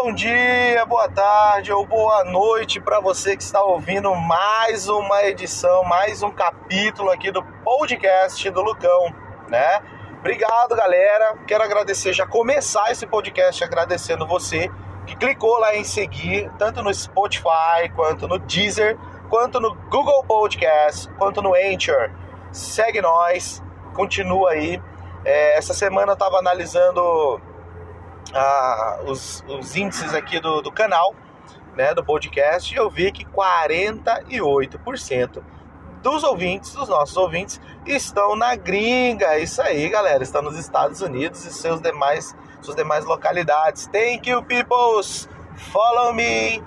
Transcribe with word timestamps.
Bom 0.00 0.12
dia, 0.12 0.86
boa 0.86 1.08
tarde 1.08 1.72
ou 1.72 1.84
boa 1.84 2.22
noite 2.22 2.80
para 2.80 3.00
você 3.00 3.36
que 3.36 3.42
está 3.42 3.60
ouvindo 3.64 4.14
mais 4.14 4.88
uma 4.88 5.24
edição, 5.24 5.82
mais 5.82 6.22
um 6.22 6.30
capítulo 6.30 7.10
aqui 7.10 7.32
do 7.32 7.42
podcast 7.42 8.48
do 8.48 8.62
Lucão, 8.62 9.12
né? 9.48 9.82
Obrigado, 10.20 10.76
galera. 10.76 11.36
Quero 11.48 11.64
agradecer, 11.64 12.12
já 12.12 12.24
começar 12.24 12.92
esse 12.92 13.08
podcast 13.08 13.64
agradecendo 13.64 14.24
você 14.24 14.70
que 15.04 15.16
clicou 15.16 15.58
lá 15.58 15.74
em 15.74 15.82
seguir, 15.82 16.48
tanto 16.56 16.80
no 16.80 16.94
Spotify, 16.94 17.90
quanto 17.96 18.28
no 18.28 18.38
Deezer, 18.38 18.96
quanto 19.28 19.58
no 19.58 19.74
Google 19.90 20.22
Podcast, 20.22 21.12
quanto 21.14 21.42
no 21.42 21.54
Anchor. 21.54 22.08
Segue 22.52 23.00
nós, 23.00 23.60
continua 23.94 24.52
aí. 24.52 24.80
É, 25.24 25.58
essa 25.58 25.74
semana 25.74 26.12
eu 26.12 26.14
estava 26.14 26.38
analisando 26.38 27.40
ah, 28.34 29.00
os, 29.06 29.44
os, 29.46 29.76
índices 29.76 30.12
aqui 30.14 30.40
do, 30.40 30.60
do 30.60 30.72
canal, 30.72 31.14
né, 31.76 31.94
do 31.94 32.04
podcast, 32.04 32.74
eu 32.74 32.90
vi 32.90 33.12
que 33.12 33.24
48% 33.24 35.40
dos 36.02 36.24
ouvintes, 36.24 36.74
dos 36.74 36.88
nossos 36.88 37.16
ouvintes, 37.16 37.60
estão 37.86 38.36
na 38.36 38.56
gringa. 38.56 39.38
Isso 39.38 39.62
aí, 39.62 39.88
galera, 39.88 40.22
estão 40.22 40.42
nos 40.42 40.58
Estados 40.58 41.00
Unidos 41.00 41.44
e 41.44 41.52
seus 41.52 41.80
demais, 41.80 42.36
suas 42.60 42.76
demais 42.76 43.04
localidades. 43.04 43.86
Thank 43.86 44.28
you, 44.28 44.42
peoples! 44.42 45.28
Follow 45.72 46.12
me! 46.12 46.62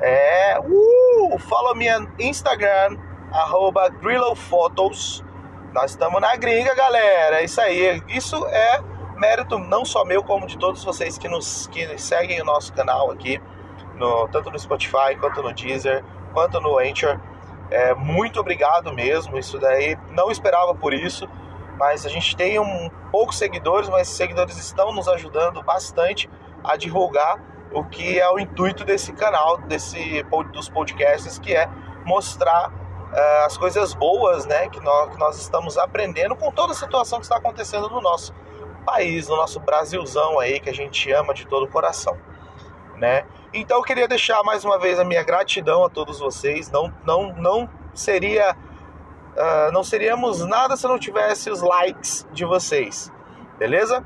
É, 0.00 0.58
uh, 0.58 1.38
follow 1.38 1.74
me 1.74 1.94
on 1.94 2.08
Instagram, 2.18 2.96
arroba. 3.32 3.90
Nós 5.72 5.90
estamos 5.90 6.20
na 6.20 6.36
gringa, 6.36 6.74
galera. 6.74 7.40
É 7.40 7.44
isso 7.44 7.60
aí. 7.60 8.02
Isso 8.08 8.46
é 8.46 8.93
mérito 9.16 9.58
não 9.58 9.84
só 9.84 10.04
meu, 10.04 10.22
como 10.22 10.46
de 10.46 10.58
todos 10.58 10.84
vocês 10.84 11.18
que 11.18 11.28
nos 11.28 11.66
que 11.68 11.98
seguem 11.98 12.40
o 12.40 12.44
nosso 12.44 12.72
canal 12.72 13.10
aqui, 13.10 13.40
no, 13.94 14.28
tanto 14.28 14.50
no 14.50 14.58
Spotify, 14.58 15.16
quanto 15.18 15.42
no 15.42 15.52
Deezer, 15.52 16.04
quanto 16.32 16.60
no 16.60 16.78
Anchor. 16.78 17.18
É, 17.70 17.94
muito 17.94 18.40
obrigado 18.40 18.92
mesmo. 18.92 19.38
Isso 19.38 19.58
daí 19.58 19.96
não 20.10 20.30
esperava 20.30 20.74
por 20.74 20.92
isso, 20.92 21.28
mas 21.78 22.04
a 22.04 22.08
gente 22.08 22.36
tem 22.36 22.58
um 22.58 22.90
poucos 23.10 23.38
seguidores, 23.38 23.88
mas 23.88 24.02
esses 24.02 24.16
seguidores 24.16 24.56
estão 24.58 24.92
nos 24.92 25.08
ajudando 25.08 25.62
bastante 25.62 26.28
a 26.62 26.76
divulgar 26.76 27.38
o 27.72 27.84
que 27.84 28.18
é 28.18 28.28
o 28.30 28.38
intuito 28.38 28.84
desse 28.84 29.12
canal, 29.12 29.58
desse 29.58 30.24
dos 30.52 30.68
podcasts, 30.68 31.38
que 31.38 31.54
é 31.54 31.68
mostrar 32.04 32.70
uh, 32.70 33.46
as 33.46 33.56
coisas 33.56 33.94
boas, 33.94 34.46
né, 34.46 34.68
que 34.68 34.80
nós, 34.80 35.10
que 35.10 35.18
nós 35.18 35.40
estamos 35.40 35.76
aprendendo 35.78 36.36
com 36.36 36.50
toda 36.50 36.72
a 36.72 36.76
situação 36.76 37.18
que 37.18 37.24
está 37.24 37.36
acontecendo 37.36 37.88
no 37.88 38.00
nosso 38.00 38.32
país, 38.84 39.28
no 39.28 39.36
nosso 39.36 39.58
Brasilzão 39.60 40.38
aí 40.38 40.60
que 40.60 40.70
a 40.70 40.74
gente 40.74 41.10
ama 41.12 41.34
de 41.34 41.46
todo 41.46 41.64
o 41.64 41.68
coração, 41.68 42.16
né? 42.96 43.24
Então 43.52 43.78
eu 43.78 43.82
queria 43.82 44.08
deixar 44.08 44.42
mais 44.42 44.64
uma 44.64 44.78
vez 44.78 44.98
a 44.98 45.04
minha 45.04 45.22
gratidão 45.22 45.84
a 45.84 45.88
todos 45.88 46.18
vocês. 46.18 46.70
Não, 46.70 46.92
não, 47.04 47.32
não 47.34 47.70
seria, 47.94 48.56
uh, 49.36 49.72
não 49.72 49.84
seríamos 49.84 50.44
nada 50.44 50.76
se 50.76 50.86
não 50.86 50.98
tivesse 50.98 51.50
os 51.50 51.62
likes 51.62 52.26
de 52.32 52.44
vocês, 52.44 53.12
beleza? 53.58 54.04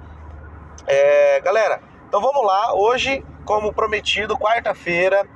É, 0.86 1.40
galera, 1.40 1.80
então 2.06 2.20
vamos 2.20 2.44
lá. 2.46 2.74
Hoje, 2.74 3.24
como 3.44 3.72
prometido, 3.72 4.36
quarta-feira, 4.36 5.26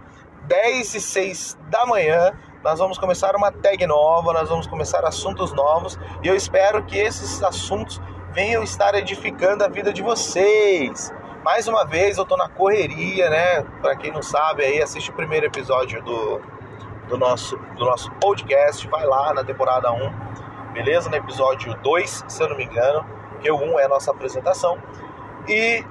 10 0.44 0.94
e 0.94 1.00
6 1.00 1.58
da 1.68 1.86
manhã, 1.86 2.32
nós 2.62 2.78
vamos 2.78 2.96
começar 2.96 3.34
uma 3.34 3.50
tag 3.50 3.86
nova, 3.86 4.32
nós 4.32 4.48
vamos 4.48 4.66
começar 4.66 5.04
assuntos 5.04 5.52
novos 5.52 5.98
e 6.22 6.28
eu 6.28 6.36
espero 6.36 6.84
que 6.84 6.96
esses 6.96 7.42
assuntos 7.42 8.00
venham 8.32 8.62
estar 8.62 8.94
edificando 8.94 9.62
a 9.64 9.68
vida 9.68 9.92
de 9.92 10.02
vocês. 10.02 11.12
Mais 11.44 11.68
uma 11.68 11.84
vez 11.84 12.16
eu 12.16 12.24
tô 12.24 12.36
na 12.36 12.48
correria, 12.48 13.28
né? 13.28 13.62
Para 13.80 13.94
quem 13.96 14.10
não 14.10 14.22
sabe 14.22 14.64
aí, 14.64 14.80
assiste 14.80 15.10
o 15.10 15.12
primeiro 15.12 15.46
episódio 15.46 16.02
do, 16.02 16.40
do, 17.08 17.18
nosso, 17.18 17.56
do 17.76 17.84
nosso 17.84 18.10
podcast, 18.12 18.86
vai 18.88 19.04
lá 19.04 19.34
na 19.34 19.44
temporada 19.44 19.92
1, 19.92 20.72
beleza? 20.72 21.10
No 21.10 21.16
episódio 21.16 21.74
2, 21.82 22.24
se 22.26 22.42
eu 22.42 22.48
não 22.48 22.56
me 22.56 22.64
engano, 22.64 23.04
que 23.40 23.50
o 23.50 23.56
1 23.56 23.80
é 23.80 23.84
a 23.84 23.88
nossa 23.88 24.10
apresentação. 24.12 24.78
E 25.46 25.84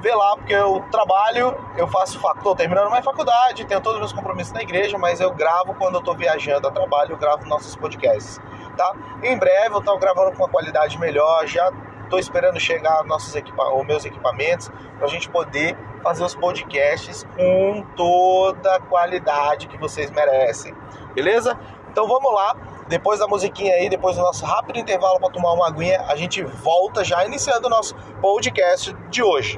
vê 0.00 0.14
lá, 0.14 0.36
porque 0.36 0.54
eu 0.54 0.84
trabalho, 0.90 1.56
eu 1.76 1.86
faço 1.86 2.20
tô 2.42 2.54
terminando 2.56 2.88
minha 2.88 3.02
faculdade, 3.02 3.64
tenho 3.64 3.80
todos 3.80 3.96
os 3.96 4.00
meus 4.00 4.12
compromissos 4.12 4.52
na 4.52 4.62
igreja, 4.62 4.98
mas 4.98 5.20
eu 5.20 5.32
gravo 5.32 5.74
quando 5.74 5.96
eu 5.96 6.02
tô 6.02 6.14
viajando 6.14 6.66
a 6.66 6.70
trabalho, 6.70 7.12
eu 7.12 7.16
gravo 7.16 7.46
nossos 7.46 7.76
podcasts 7.76 8.40
tá? 8.76 8.94
Em 9.22 9.36
breve 9.36 9.74
eu 9.74 9.78
estou 9.78 9.98
gravando 9.98 10.32
com 10.32 10.44
uma 10.44 10.48
qualidade 10.48 10.98
melhor, 10.98 11.46
já 11.46 11.72
estou 12.04 12.18
esperando 12.18 12.58
chegar 12.60 13.04
nossos 13.04 13.34
equipa 13.34 13.62
os 13.74 13.86
meus 13.86 14.04
equipamentos 14.04 14.70
para 14.96 15.06
a 15.06 15.10
gente 15.10 15.28
poder 15.28 15.76
fazer 16.02 16.24
os 16.24 16.34
podcasts 16.34 17.26
com 17.36 17.84
toda 17.96 18.76
a 18.76 18.80
qualidade 18.80 19.66
que 19.66 19.76
vocês 19.76 20.10
merecem, 20.10 20.74
beleza? 21.14 21.58
Então 21.90 22.06
vamos 22.06 22.32
lá, 22.32 22.54
depois 22.88 23.18
da 23.18 23.26
musiquinha 23.26 23.74
aí, 23.74 23.88
depois 23.88 24.16
do 24.16 24.22
nosso 24.22 24.44
rápido 24.44 24.78
intervalo 24.78 25.18
para 25.18 25.30
tomar 25.30 25.52
uma 25.52 25.66
aguinha, 25.66 26.02
a 26.02 26.14
gente 26.14 26.42
volta 26.44 27.02
já 27.02 27.24
iniciando 27.24 27.66
o 27.66 27.70
nosso 27.70 27.94
podcast 28.20 28.92
de 29.10 29.22
hoje. 29.22 29.56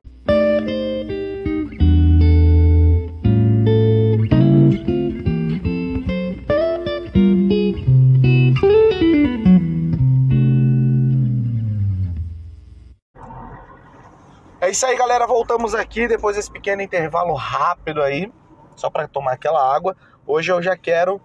É 14.69 14.71
isso 14.71 14.84
aí, 14.84 14.95
galera. 14.99 15.27
Voltamos 15.27 15.75
aqui 15.75 16.06
depois 16.06 16.37
desse 16.37 16.51
pequeno 16.51 16.83
intervalo 16.83 17.33
rápido 17.33 18.03
aí, 18.03 18.31
só 18.77 18.91
para 18.91 19.09
tomar 19.09 19.33
aquela 19.33 19.75
água. 19.75 19.97
Hoje 20.27 20.53
eu 20.53 20.62
já 20.62 20.77
quero 20.77 21.19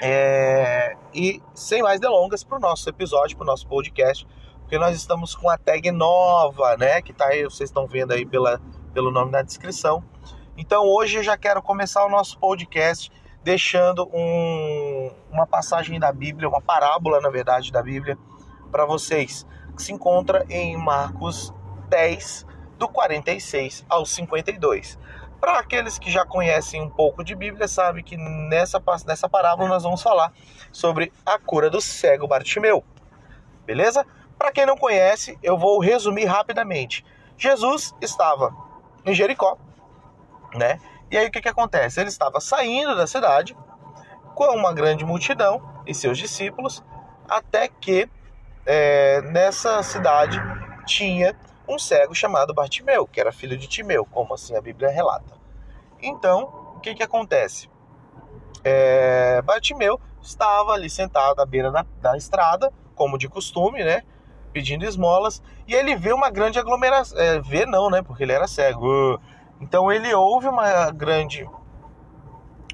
é, 0.00 0.96
ir 1.12 1.42
sem 1.54 1.82
mais 1.82 2.00
delongas 2.00 2.42
para 2.42 2.56
o 2.56 2.58
nosso 2.58 2.88
episódio, 2.88 3.36
para 3.36 3.44
o 3.44 3.46
nosso 3.46 3.68
podcast, 3.68 4.26
porque 4.60 4.78
nós 4.78 4.96
estamos 4.96 5.34
com 5.34 5.50
a 5.50 5.58
tag 5.58 5.90
nova, 5.90 6.78
né? 6.78 7.02
Que 7.02 7.12
tá 7.12 7.26
aí, 7.26 7.44
vocês 7.44 7.68
estão 7.68 7.86
vendo 7.86 8.12
aí 8.12 8.24
pela, 8.24 8.58
pelo 8.94 9.10
nome 9.10 9.32
na 9.32 9.42
descrição. 9.42 10.02
Então 10.56 10.82
hoje 10.82 11.18
eu 11.18 11.22
já 11.22 11.36
quero 11.36 11.60
começar 11.60 12.06
o 12.06 12.08
nosso 12.08 12.38
podcast 12.38 13.12
deixando 13.44 14.08
um, 14.14 15.10
uma 15.30 15.46
passagem 15.46 16.00
da 16.00 16.10
Bíblia, 16.10 16.48
uma 16.48 16.62
parábola, 16.62 17.20
na 17.20 17.28
verdade, 17.28 17.70
da 17.70 17.82
Bíblia, 17.82 18.16
para 18.72 18.86
vocês, 18.86 19.46
que 19.76 19.82
se 19.82 19.92
encontra 19.92 20.46
em 20.48 20.74
Marcos 20.74 21.52
10, 21.88 22.46
do 22.78 22.88
46 22.88 23.84
ao 23.88 24.04
52. 24.04 24.98
Para 25.40 25.58
aqueles 25.58 25.98
que 25.98 26.10
já 26.10 26.24
conhecem 26.24 26.82
um 26.82 26.88
pouco 26.88 27.22
de 27.22 27.34
Bíblia, 27.34 27.68
sabe 27.68 28.02
que 28.02 28.16
nessa, 28.16 28.82
nessa 29.06 29.28
parábola 29.28 29.68
nós 29.68 29.82
vamos 29.82 30.02
falar 30.02 30.32
sobre 30.72 31.12
a 31.24 31.38
cura 31.38 31.70
do 31.70 31.80
cego 31.80 32.26
Bartimeu. 32.26 32.82
Beleza? 33.64 34.04
Para 34.38 34.52
quem 34.52 34.66
não 34.66 34.76
conhece, 34.76 35.38
eu 35.42 35.56
vou 35.56 35.80
resumir 35.80 36.24
rapidamente. 36.24 37.04
Jesus 37.36 37.94
estava 38.00 38.54
em 39.04 39.14
Jericó, 39.14 39.58
né? 40.54 40.80
E 41.10 41.16
aí 41.16 41.26
o 41.26 41.30
que, 41.30 41.40
que 41.40 41.48
acontece? 41.48 42.00
Ele 42.00 42.08
estava 42.08 42.40
saindo 42.40 42.96
da 42.96 43.06
cidade 43.06 43.56
com 44.34 44.44
uma 44.54 44.72
grande 44.72 45.04
multidão 45.04 45.62
e 45.86 45.94
seus 45.94 46.18
discípulos, 46.18 46.82
até 47.28 47.68
que 47.68 48.08
é, 48.66 49.22
nessa 49.22 49.82
cidade 49.82 50.40
tinha 50.84 51.34
um 51.68 51.78
cego 51.78 52.14
chamado 52.14 52.54
Bartimeu, 52.54 53.06
que 53.06 53.20
era 53.20 53.32
filho 53.32 53.56
de 53.56 53.66
Timeu, 53.66 54.06
como 54.06 54.34
assim 54.34 54.56
a 54.56 54.60
Bíblia 54.60 54.88
relata. 54.90 55.34
Então, 56.00 56.74
o 56.76 56.80
que, 56.80 56.94
que 56.94 57.02
acontece? 57.02 57.68
É, 58.62 59.42
Bartimeu 59.42 60.00
estava 60.22 60.72
ali 60.72 60.90
sentado 60.90 61.40
à 61.40 61.46
beira 61.46 61.70
da, 61.70 61.84
da 62.00 62.16
estrada, 62.16 62.72
como 62.94 63.18
de 63.18 63.28
costume, 63.28 63.84
né? 63.84 64.02
Pedindo 64.52 64.84
esmolas, 64.84 65.42
e 65.66 65.74
ele 65.74 65.94
vê 65.96 66.12
uma 66.12 66.30
grande 66.30 66.58
aglomeração. 66.58 67.18
É, 67.18 67.40
vê 67.40 67.66
não, 67.66 67.90
né? 67.90 68.02
Porque 68.02 68.22
ele 68.22 68.32
era 68.32 68.46
cego. 68.46 69.20
Então 69.60 69.92
ele 69.92 70.12
ouve 70.14 70.48
uma 70.48 70.90
grande. 70.90 71.48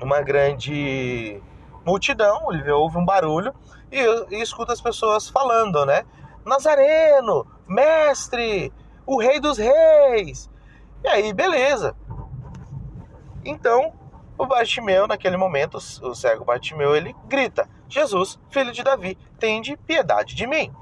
Uma 0.00 0.20
grande 0.20 1.40
multidão, 1.84 2.52
ele 2.52 2.70
ouve 2.70 2.98
um 2.98 3.04
barulho 3.04 3.54
e, 3.90 4.00
e 4.34 4.42
escuta 4.42 4.72
as 4.72 4.80
pessoas 4.80 5.28
falando, 5.28 5.84
né? 5.84 6.04
Nazareno, 6.44 7.46
mestre, 7.68 8.72
o 9.06 9.20
rei 9.20 9.40
dos 9.40 9.58
reis. 9.58 10.50
E 11.04 11.08
aí, 11.08 11.32
beleza. 11.32 11.96
Então, 13.44 13.92
o 14.38 14.46
Bartimeu, 14.46 15.06
naquele 15.06 15.36
momento, 15.36 15.76
o 15.76 16.14
cego 16.14 16.44
Bartimeu, 16.44 16.94
ele 16.94 17.14
grita: 17.26 17.68
Jesus, 17.88 18.38
filho 18.50 18.72
de 18.72 18.82
Davi, 18.82 19.18
tende 19.38 19.76
piedade 19.76 20.34
de 20.34 20.46
mim. 20.46 20.72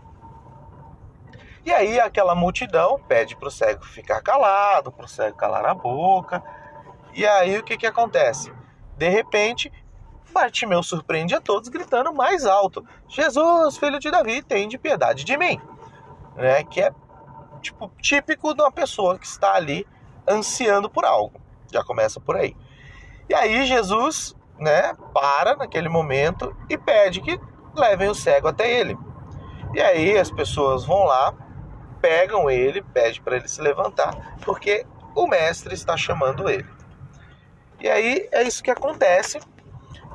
E 1.65 1.73
aí, 1.73 2.01
aquela 2.01 2.35
multidão 2.35 2.99
pede 3.07 3.37
para 3.37 3.49
o 3.49 3.51
cego 3.51 3.85
ficar 3.85 4.23
calado, 4.23 4.91
para 4.91 5.05
o 5.05 5.09
cego 5.09 5.37
calar 5.37 5.65
a 5.67 5.75
boca. 5.75 6.43
E 7.13 7.27
aí, 7.27 7.59
o 7.59 7.63
que, 7.63 7.77
que 7.77 7.87
acontece? 7.87 8.53
De 8.97 9.09
repente, 9.09 9.73
Bartimeu 10.33 10.83
surpreende 10.83 11.35
a 11.35 11.41
todos 11.41 11.69
gritando 11.69 12.13
mais 12.13 12.47
alto: 12.47 12.85
Jesus, 13.09 13.77
filho 13.77 13.99
de 13.99 14.11
Davi, 14.11 14.43
tende 14.43 14.79
piedade 14.79 15.25
de 15.25 15.37
mim. 15.37 15.61
Né? 16.37 16.65
Que 16.65 16.83
é 16.83 16.93
tipo, 17.61 17.91
típico 18.01 18.55
de 18.55 18.63
uma 18.63 18.73
pessoa 18.73 19.19
que 19.19 19.27
está 19.27 19.55
ali 19.55 19.87
ansiando 20.29 20.89
por 20.89 21.05
algo. 21.05 21.41
Já 21.73 21.85
começa 21.85 22.21
por 22.21 22.37
aí. 22.37 22.57
E 23.29 23.35
aí 23.35 23.65
Jesus, 23.65 24.35
né, 24.59 24.95
para 25.15 25.57
naquele 25.57 25.89
momento 25.89 26.55
e 26.69 26.77
pede 26.77 27.21
que 27.21 27.41
levem 27.75 28.09
o 28.09 28.15
cego 28.15 28.49
até 28.49 28.71
ele. 28.71 28.97
E 29.75 29.81
aí 29.81 30.19
as 30.19 30.31
pessoas 30.31 30.85
vão 30.85 31.05
lá, 31.05 31.33
pegam 32.01 32.51
ele, 32.51 32.83
pede 32.83 33.21
para 33.21 33.37
ele 33.37 33.49
se 33.49 33.61
levantar, 33.61 34.37
porque 34.45 34.85
o 35.15 35.27
mestre 35.27 35.75
está 35.75 35.97
chamando 35.97 36.49
ele. 36.49 36.67
E 37.81 37.89
aí 37.89 38.29
é 38.33 38.43
isso 38.43 38.63
que 38.63 38.71
acontece. 38.71 39.41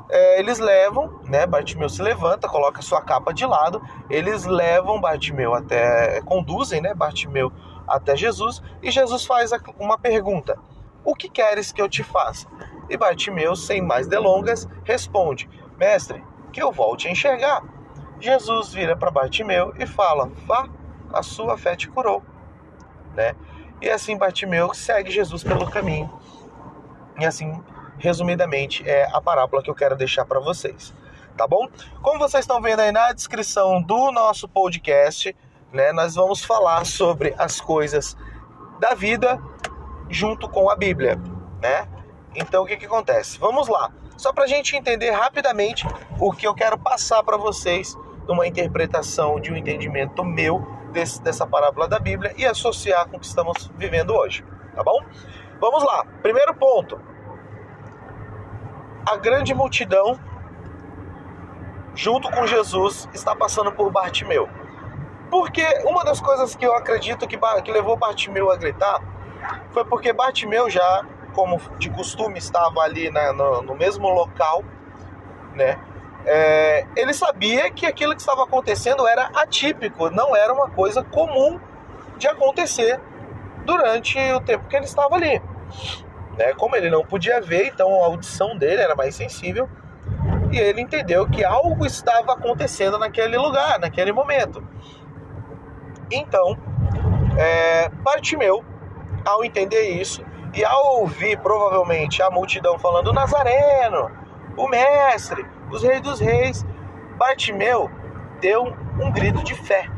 É, 0.10 0.40
eles 0.40 0.60
levam, 0.60 1.20
né? 1.24 1.46
Bartimeu 1.46 1.90
se 1.90 2.02
levanta, 2.02 2.48
coloca 2.48 2.82
sua 2.82 3.02
capa 3.02 3.34
de 3.34 3.46
lado. 3.46 3.82
Eles 4.10 4.46
levam 4.46 5.02
Bartimeu 5.02 5.54
até, 5.54 6.22
conduzem, 6.22 6.82
né? 6.82 6.94
Bartimeu 6.94 7.52
até 7.88 8.16
Jesus 8.16 8.62
e 8.82 8.92
Jesus 8.92 9.26
faz 9.26 9.52
uma 9.80 9.98
pergunta: 9.98 10.58
O 11.04 11.16
que 11.16 11.30
queres 11.30 11.72
que 11.72 11.82
eu 11.82 11.90
te 11.90 12.04
faça? 12.04 12.48
E 12.90 12.98
Bartimeu, 12.98 13.56
sem 13.56 13.82
mais 13.82 14.08
delongas, 14.08 14.68
responde: 14.84 15.50
Mestre, 15.78 16.24
que 16.52 16.62
eu 16.62 16.72
volte 16.72 17.08
a 17.08 17.12
enxergar. 17.12 17.64
Jesus 18.20 18.74
vira 18.74 18.96
para 18.96 19.12
Bartimeu 19.12 19.74
e 19.78 19.86
fala: 19.86 20.32
Vá, 20.46 20.68
a 21.14 21.24
sua 21.24 21.58
fé 21.58 21.76
te 21.76 21.90
curou. 21.90 22.24
Né? 23.16 23.36
E 23.82 23.90
assim 23.90 24.18
Bartimeu 24.18 24.74
segue 24.74 25.12
Jesus 25.12 25.44
pelo 25.44 25.70
caminho. 25.70 26.12
E 27.20 27.26
assim, 27.26 27.62
resumidamente, 27.98 28.88
é 28.88 29.08
a 29.12 29.22
parábola 29.22 29.62
que 29.62 29.70
eu 29.70 29.76
quero 29.76 29.96
deixar 29.96 30.26
para 30.26 30.40
vocês. 30.40 30.94
Tá 31.38 31.46
bom? 31.46 31.68
Como 32.02 32.18
vocês 32.18 32.44
estão 32.44 32.62
vendo 32.62 32.80
aí 32.80 32.92
na 32.92 33.12
descrição 33.12 33.82
do 33.82 34.12
nosso 34.12 34.48
podcast, 34.48 35.36
né, 35.74 35.92
nós 35.92 36.16
vamos 36.16 36.44
falar 36.44 36.86
sobre 36.86 37.36
as 37.38 37.60
coisas 37.60 38.16
da 38.80 38.94
vida 38.94 39.42
junto 40.10 40.48
com 40.48 40.70
a 40.70 40.76
Bíblia, 40.76 41.20
né? 41.62 41.88
Então 42.34 42.64
o 42.64 42.66
que, 42.66 42.78
que 42.78 42.86
acontece? 42.86 43.38
Vamos 43.38 43.68
lá, 43.68 43.92
só 44.18 44.32
para 44.32 44.46
a 44.46 44.48
gente 44.48 44.76
entender 44.76 45.12
rapidamente 45.12 45.86
o 46.20 46.32
que 46.32 46.48
eu 46.48 46.54
quero 46.54 46.78
passar 46.78 47.22
para 47.24 47.36
vocês 47.36 47.98
numa 48.28 48.48
interpretação 48.48 49.40
de 49.40 49.52
um 49.52 49.58
entendimento 49.58 50.24
meu 50.24 50.66
desse, 50.92 51.22
dessa 51.22 51.46
parábola 51.46 51.88
da 51.88 52.00
Bíblia 52.00 52.34
e 52.38 52.46
associar 52.46 53.08
com 53.08 53.18
o 53.18 53.20
que 53.20 53.26
estamos 53.26 53.70
vivendo 53.76 54.14
hoje, 54.14 54.44
tá 54.74 54.84
bom? 54.84 55.04
Vamos 55.60 55.84
lá, 55.84 56.06
primeiro 56.22 56.54
ponto. 56.56 57.00
A 59.06 59.18
grande 59.18 59.54
multidão, 59.54 60.20
junto 61.94 62.30
com 62.32 62.48
Jesus, 62.48 63.08
está 63.14 63.36
passando 63.36 63.72
por 63.72 63.92
Bartimeu. 63.92 64.50
Porque 65.30 65.64
uma 65.84 66.04
das 66.04 66.20
coisas 66.20 66.56
que 66.56 66.66
eu 66.66 66.76
acredito 66.76 67.28
que, 67.28 67.38
que 67.64 67.72
levou 67.72 67.96
Bartimeu 67.96 68.52
a 68.52 68.56
gritar 68.56 69.00
foi 69.72 69.86
porque 69.86 70.12
Bartimeu 70.12 70.70
já, 70.70 71.06
como 71.34 71.60
de 71.78 71.90
costume, 71.90 72.40
estava 72.40 72.82
ali 72.82 73.12
no, 73.12 73.62
no, 73.62 73.76
mesmo 73.76 74.10
local, 74.10 74.64
né? 75.54 75.78
É, 76.26 76.88
ele 76.96 77.14
sabia 77.14 77.70
que 77.70 77.86
aquilo 77.86 78.16
que 78.16 78.22
estava 78.22 78.44
acontecendo 78.44 79.08
era 79.08 79.30
atípico, 79.36 80.10
não 80.10 80.36
era 80.36 80.52
uma 80.52 80.70
coisa 80.72 81.04
comum 81.04 81.60
de 82.18 82.28
acontecer 82.28 83.00
durante 83.66 84.18
o 84.34 84.42
tempo 84.42 84.68
que 84.68 84.76
ele 84.76 84.86
estava 84.86 85.16
ali. 85.16 85.40
Né? 86.38 86.54
Como 86.54 86.76
ele 86.76 86.90
não 86.90 87.04
podia 87.04 87.42
ver, 87.42 87.68
então 87.68 88.04
a 88.04 88.06
audição 88.06 88.58
dele 88.58 88.82
era 88.82 88.96
mais 88.96 89.16
sensível 89.16 89.70
e 90.52 90.58
ele 90.58 90.82
entendeu 90.82 91.28
que 91.28 91.44
algo 91.44 91.86
estava 91.86 92.34
acontecendo 92.34 92.98
naquele 92.98 93.38
lugar, 93.38 93.80
naquele 93.80 94.12
momento. 94.12 94.64
Então, 96.12 96.58
é, 97.38 97.90
Bartimeu, 97.90 98.64
ao 99.26 99.44
entender 99.44 99.90
isso, 99.90 100.24
e 100.54 100.64
ao 100.64 101.02
ouvir 101.02 101.38
provavelmente 101.40 102.22
a 102.22 102.30
multidão 102.30 102.80
falando 102.80 103.12
Nazareno, 103.12 104.10
o 104.56 104.68
mestre, 104.70 105.46
os 105.70 105.84
reis 105.84 106.02
dos 106.02 106.20
reis, 106.20 106.66
Bartimeu 107.18 107.92
deu 108.40 108.74
um 109.00 109.12
grito 109.12 109.44
de 109.44 109.56
fé. 109.56 109.90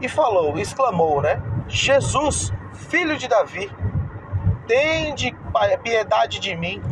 E 0.00 0.08
falou, 0.08 0.56
exclamou, 0.58 1.22
né? 1.22 1.42
Jesus, 1.66 2.52
filho 2.74 3.16
de 3.16 3.26
Davi, 3.26 3.68
tende 4.66 5.34
piedade 5.82 6.38
de 6.38 6.54
mim. 6.54 6.82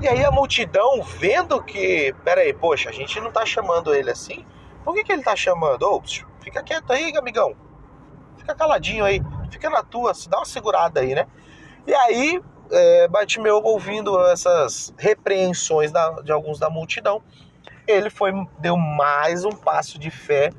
E 0.00 0.08
aí 0.08 0.24
a 0.24 0.30
multidão, 0.30 1.02
vendo 1.02 1.62
que, 1.62 2.14
peraí, 2.24 2.52
poxa, 2.52 2.90
a 2.90 2.92
gente 2.92 3.20
não 3.20 3.28
está 3.28 3.46
chamando 3.46 3.94
ele 3.94 4.10
assim, 4.10 4.44
por 4.84 4.94
que, 4.94 5.04
que 5.04 5.12
ele 5.12 5.22
tá 5.22 5.36
chamando? 5.36 5.82
Ô, 5.84 6.02
fica 6.40 6.62
quieto 6.62 6.92
aí, 6.92 7.16
amigão. 7.16 7.54
Fica 8.36 8.54
caladinho 8.54 9.04
aí. 9.04 9.22
Fica 9.50 9.70
na 9.70 9.82
tua, 9.82 10.12
se 10.12 10.28
dá 10.28 10.38
uma 10.38 10.44
segurada 10.44 11.00
aí, 11.00 11.14
né? 11.14 11.26
E 11.86 11.94
aí, 11.94 12.42
é, 12.70 13.08
Bartimeu, 13.08 13.60
ouvindo 13.62 14.18
essas 14.26 14.92
repreensões 14.98 15.92
da, 15.92 16.10
de 16.22 16.32
alguns 16.32 16.58
da 16.58 16.68
multidão, 16.68 17.22
ele 17.86 18.10
foi 18.10 18.32
deu 18.58 18.76
mais 18.76 19.44
um 19.44 19.50
passo 19.50 19.98
de 19.98 20.10
fé 20.10 20.50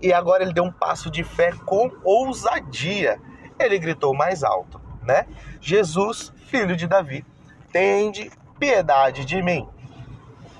e 0.00 0.12
agora 0.12 0.42
ele 0.42 0.52
deu 0.52 0.64
um 0.64 0.72
passo 0.72 1.10
de 1.10 1.24
fé 1.24 1.52
com 1.64 1.90
ousadia. 2.04 3.20
Ele 3.58 3.78
gritou 3.78 4.14
mais 4.14 4.42
alto, 4.42 4.80
né? 5.04 5.26
Jesus, 5.60 6.32
filho 6.46 6.76
de 6.76 6.86
Davi, 6.86 7.24
tende 7.72 8.30
piedade 8.58 9.24
de 9.24 9.42
mim. 9.42 9.68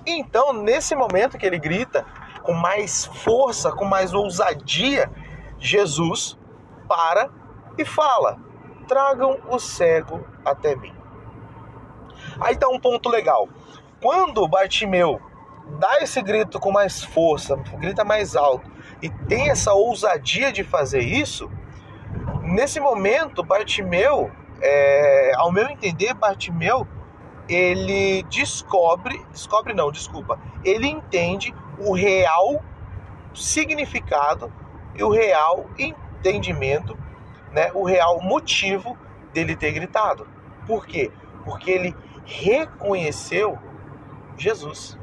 Então, 0.06 0.52
nesse 0.52 0.94
momento 0.94 1.38
que 1.38 1.46
ele 1.46 1.58
grita, 1.58 2.04
com 2.42 2.52
mais 2.52 3.04
força, 3.04 3.70
com 3.70 3.84
mais 3.84 4.12
ousadia, 4.12 5.10
Jesus 5.58 6.36
para 6.88 7.30
e 7.78 7.84
fala: 7.84 8.38
tragam 8.86 9.38
o 9.48 9.58
cego 9.58 10.24
até 10.44 10.74
mim. 10.74 10.94
Aí 12.40 12.54
está 12.54 12.68
um 12.68 12.80
ponto 12.80 13.08
legal. 13.08 13.48
Quando 14.00 14.46
Bartimeu 14.48 15.20
dá 15.78 16.00
esse 16.00 16.20
grito 16.20 16.58
com 16.58 16.72
mais 16.72 17.02
força, 17.02 17.56
grita 17.78 18.04
mais 18.04 18.34
alto 18.34 18.70
e 19.00 19.08
tem 19.08 19.50
essa 19.50 19.72
ousadia 19.72 20.52
de 20.52 20.64
fazer 20.64 21.00
isso, 21.00 21.50
nesse 22.42 22.80
momento 22.80 23.42
Bartimeu, 23.42 24.30
é, 24.60 25.32
ao 25.36 25.50
meu 25.50 25.68
entender, 25.68 26.14
Bartimeu 26.14 26.86
ele 27.48 28.22
descobre, 28.24 29.24
descobre 29.30 29.74
não, 29.74 29.90
desculpa, 29.90 30.38
ele 30.64 30.86
entende 30.86 31.54
o 31.78 31.92
real 31.92 32.62
significado 33.34 34.52
e 34.94 35.02
o 35.02 35.10
real 35.10 35.66
entendimento, 35.78 36.96
né, 37.52 37.70
o 37.74 37.84
real 37.84 38.20
motivo 38.20 38.96
dele 39.32 39.56
ter 39.56 39.72
gritado. 39.72 40.26
Por 40.66 40.86
quê? 40.86 41.10
Porque 41.44 41.70
ele 41.70 41.96
reconheceu 42.24 43.58
Jesus. 44.36 44.98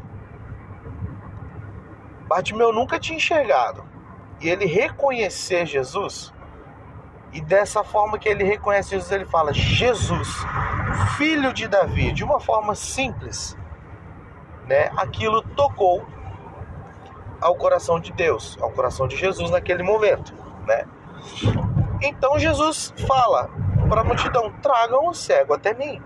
Bartimeu 2.28 2.72
nunca 2.72 3.00
tinha 3.00 3.18
enxergado. 3.18 3.84
E 4.40 4.48
ele 4.48 4.66
reconhecer 4.66 5.66
Jesus, 5.66 6.34
e 7.32 7.42
dessa 7.42 7.84
forma 7.84 8.18
que 8.18 8.28
ele 8.28 8.44
reconhece 8.44 8.92
Jesus, 8.92 9.12
ele 9.12 9.26
fala: 9.26 9.54
Jesus, 9.54 10.28
filho 11.18 11.54
de 11.54 11.68
Davi, 11.68 12.12
de 12.12 12.24
uma 12.24 12.40
forma 12.40 12.74
simples, 12.74 13.56
né? 14.66 14.92
Aquilo 14.98 15.42
tocou 15.42 16.06
ao 17.40 17.56
coração 17.56 18.00
de 18.00 18.12
Deus, 18.12 18.58
ao 18.62 18.72
coração 18.72 19.08
de 19.08 19.16
Jesus 19.16 19.52
naquele 19.52 19.84
momento, 19.84 20.34
né? 20.66 20.86
Então 22.02 22.40
Jesus 22.40 22.94
fala 23.08 23.50
para 23.88 24.02
a 24.02 24.04
multidão: 24.04 24.52
tragam 24.62 25.08
o 25.08 25.14
cego 25.14 25.54
até 25.54 25.74
mim. 25.74 26.02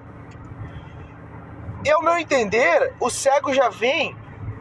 E 1.85 1.91
ao 1.91 2.01
meu 2.01 2.17
entender, 2.17 2.93
o 2.99 3.09
cego 3.09 3.53
já 3.53 3.69
vem 3.69 4.15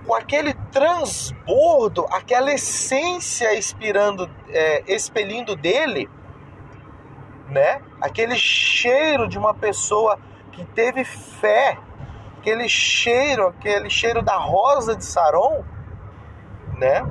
com 0.06 0.14
aquele 0.14 0.54
transbordo, 0.72 2.06
aquela 2.10 2.52
essência 2.52 3.54
expirando, 3.54 4.28
é, 4.48 4.82
expelindo 4.88 5.54
dele, 5.54 6.08
né? 7.52 7.82
Aquele 8.00 8.34
cheiro 8.34 9.28
de 9.28 9.38
uma 9.38 9.52
pessoa 9.52 10.18
que 10.50 10.64
teve 10.64 11.04
fé, 11.04 11.78
aquele 12.38 12.68
cheiro, 12.68 13.48
aquele 13.48 13.90
cheiro 13.90 14.22
da 14.22 14.36
rosa 14.36 14.96
de 14.96 15.04
Saron, 15.04 15.62
né? 16.78 17.06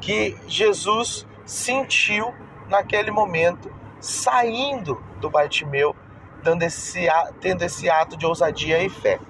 Que 0.00 0.36
Jesus 0.46 1.26
sentiu 1.44 2.34
naquele 2.68 3.10
momento, 3.10 3.72
saindo 4.00 5.02
do 5.20 5.30
Bartimeu, 5.30 5.94
dando 6.42 6.64
esse, 6.64 7.06
tendo 7.40 7.62
esse 7.62 7.88
ato 7.88 8.16
de 8.16 8.26
ousadia 8.26 8.82
e 8.82 8.90
fé. 8.90 9.20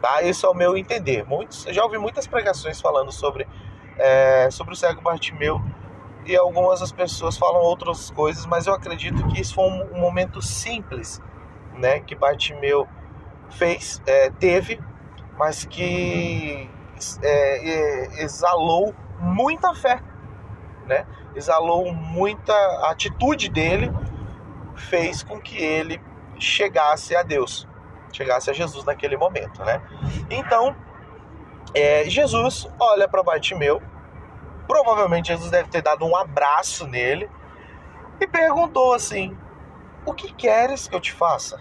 Tá? 0.00 0.22
Esse 0.22 0.44
é 0.44 0.48
o 0.48 0.54
meu 0.54 0.76
entender. 0.76 1.24
Muitos, 1.24 1.64
eu 1.66 1.72
já 1.72 1.84
ouvi 1.84 1.96
muitas 1.96 2.26
pregações 2.26 2.80
falando 2.80 3.12
sobre, 3.12 3.46
é, 3.96 4.50
sobre 4.50 4.74
o 4.74 4.76
cego 4.76 5.00
Bartimeu 5.00 5.62
e 6.24 6.36
algumas 6.36 6.80
das 6.80 6.92
pessoas 6.92 7.36
falam 7.36 7.60
outras 7.62 8.10
coisas, 8.10 8.46
mas 8.46 8.66
eu 8.66 8.74
acredito 8.74 9.26
que 9.28 9.40
isso 9.40 9.54
foi 9.54 9.64
um, 9.64 9.96
um 9.96 10.00
momento 10.00 10.40
simples, 10.40 11.20
né, 11.74 12.00
que 12.00 12.14
Bartimeu 12.14 12.86
fez, 13.50 14.00
é, 14.06 14.30
teve, 14.30 14.80
mas 15.36 15.64
que 15.64 16.70
é, 17.22 17.70
é, 17.70 18.22
exalou 18.22 18.94
muita 19.18 19.74
fé, 19.74 20.00
né? 20.86 21.06
Exalou 21.34 21.92
muita 21.92 22.52
atitude 22.90 23.48
dele 23.48 23.90
fez 24.76 25.22
com 25.22 25.40
que 25.40 25.56
ele 25.56 26.00
chegasse 26.38 27.14
a 27.14 27.22
Deus, 27.22 27.66
chegasse 28.12 28.50
a 28.50 28.52
Jesus 28.52 28.84
naquele 28.84 29.16
momento, 29.16 29.64
né? 29.64 29.80
Então, 30.30 30.74
é, 31.74 32.04
Jesus 32.08 32.68
olha 32.78 33.08
para 33.08 33.22
Bartimeu, 33.22 33.80
provavelmente 34.72 35.26
Jesus 35.26 35.50
deve 35.50 35.68
ter 35.68 35.82
dado 35.82 36.06
um 36.06 36.16
abraço 36.16 36.86
nele 36.86 37.30
e 38.18 38.26
perguntou 38.26 38.94
assim: 38.94 39.36
O 40.06 40.14
que 40.14 40.32
queres 40.32 40.88
que 40.88 40.94
eu 40.94 41.00
te 41.00 41.12
faça? 41.12 41.60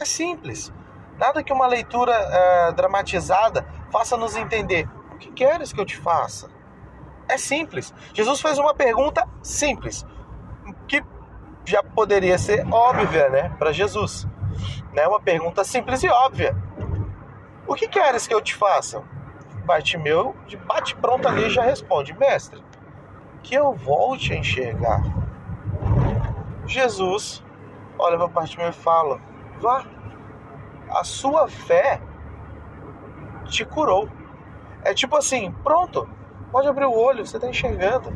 É 0.00 0.04
simples, 0.04 0.72
nada 1.16 1.42
que 1.44 1.52
uma 1.52 1.68
leitura 1.68 2.12
é, 2.12 2.72
dramatizada 2.72 3.64
faça 3.92 4.16
nos 4.16 4.34
entender. 4.34 4.88
O 5.12 5.18
que 5.18 5.30
queres 5.30 5.72
que 5.72 5.80
eu 5.80 5.84
te 5.84 5.96
faça? 5.96 6.50
É 7.28 7.38
simples. 7.38 7.94
Jesus 8.12 8.40
fez 8.40 8.58
uma 8.58 8.74
pergunta 8.74 9.28
simples, 9.40 10.04
que 10.88 11.04
já 11.64 11.80
poderia 11.80 12.38
ser 12.38 12.66
óbvia, 12.72 13.28
né, 13.28 13.54
para 13.56 13.70
Jesus. 13.70 14.26
Né? 14.92 15.06
Uma 15.06 15.20
pergunta 15.20 15.62
simples 15.62 16.02
e 16.02 16.08
óbvia. 16.08 16.56
O 17.68 17.74
que 17.76 17.86
queres 17.86 18.26
que 18.26 18.34
eu 18.34 18.40
te 18.40 18.56
faça? 18.56 19.04
Bartimeu, 19.60 20.34
de 20.46 20.56
bate 20.56 20.94
pronto 20.96 21.28
ali, 21.28 21.48
já 21.50 21.62
responde: 21.62 22.16
Mestre, 22.18 22.62
que 23.42 23.54
eu 23.54 23.72
volte 23.72 24.32
a 24.32 24.36
enxergar. 24.36 25.02
Jesus 26.66 27.42
olha 27.98 28.16
para 28.16 28.28
Bartimeu 28.28 28.68
e 28.68 28.72
fala: 28.72 29.20
Vá, 29.60 29.84
a 30.90 31.04
sua 31.04 31.48
fé 31.48 32.00
te 33.44 33.64
curou. 33.64 34.08
É 34.82 34.94
tipo 34.94 35.16
assim: 35.16 35.52
pronto, 35.62 36.08
pode 36.50 36.68
abrir 36.68 36.86
o 36.86 36.96
olho, 36.96 37.26
você 37.26 37.36
está 37.36 37.48
enxergando. 37.48 38.10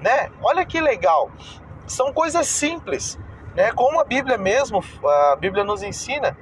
Né? 0.00 0.30
Olha 0.42 0.64
que 0.64 0.80
legal. 0.80 1.30
São 1.86 2.12
coisas 2.12 2.46
simples, 2.46 3.18
né? 3.54 3.72
Como 3.72 4.00
a 4.00 4.04
Bíblia 4.04 4.38
mesmo, 4.38 4.82
a 5.32 5.36
Bíblia 5.36 5.64
nos 5.64 5.82
ensina 5.82 6.36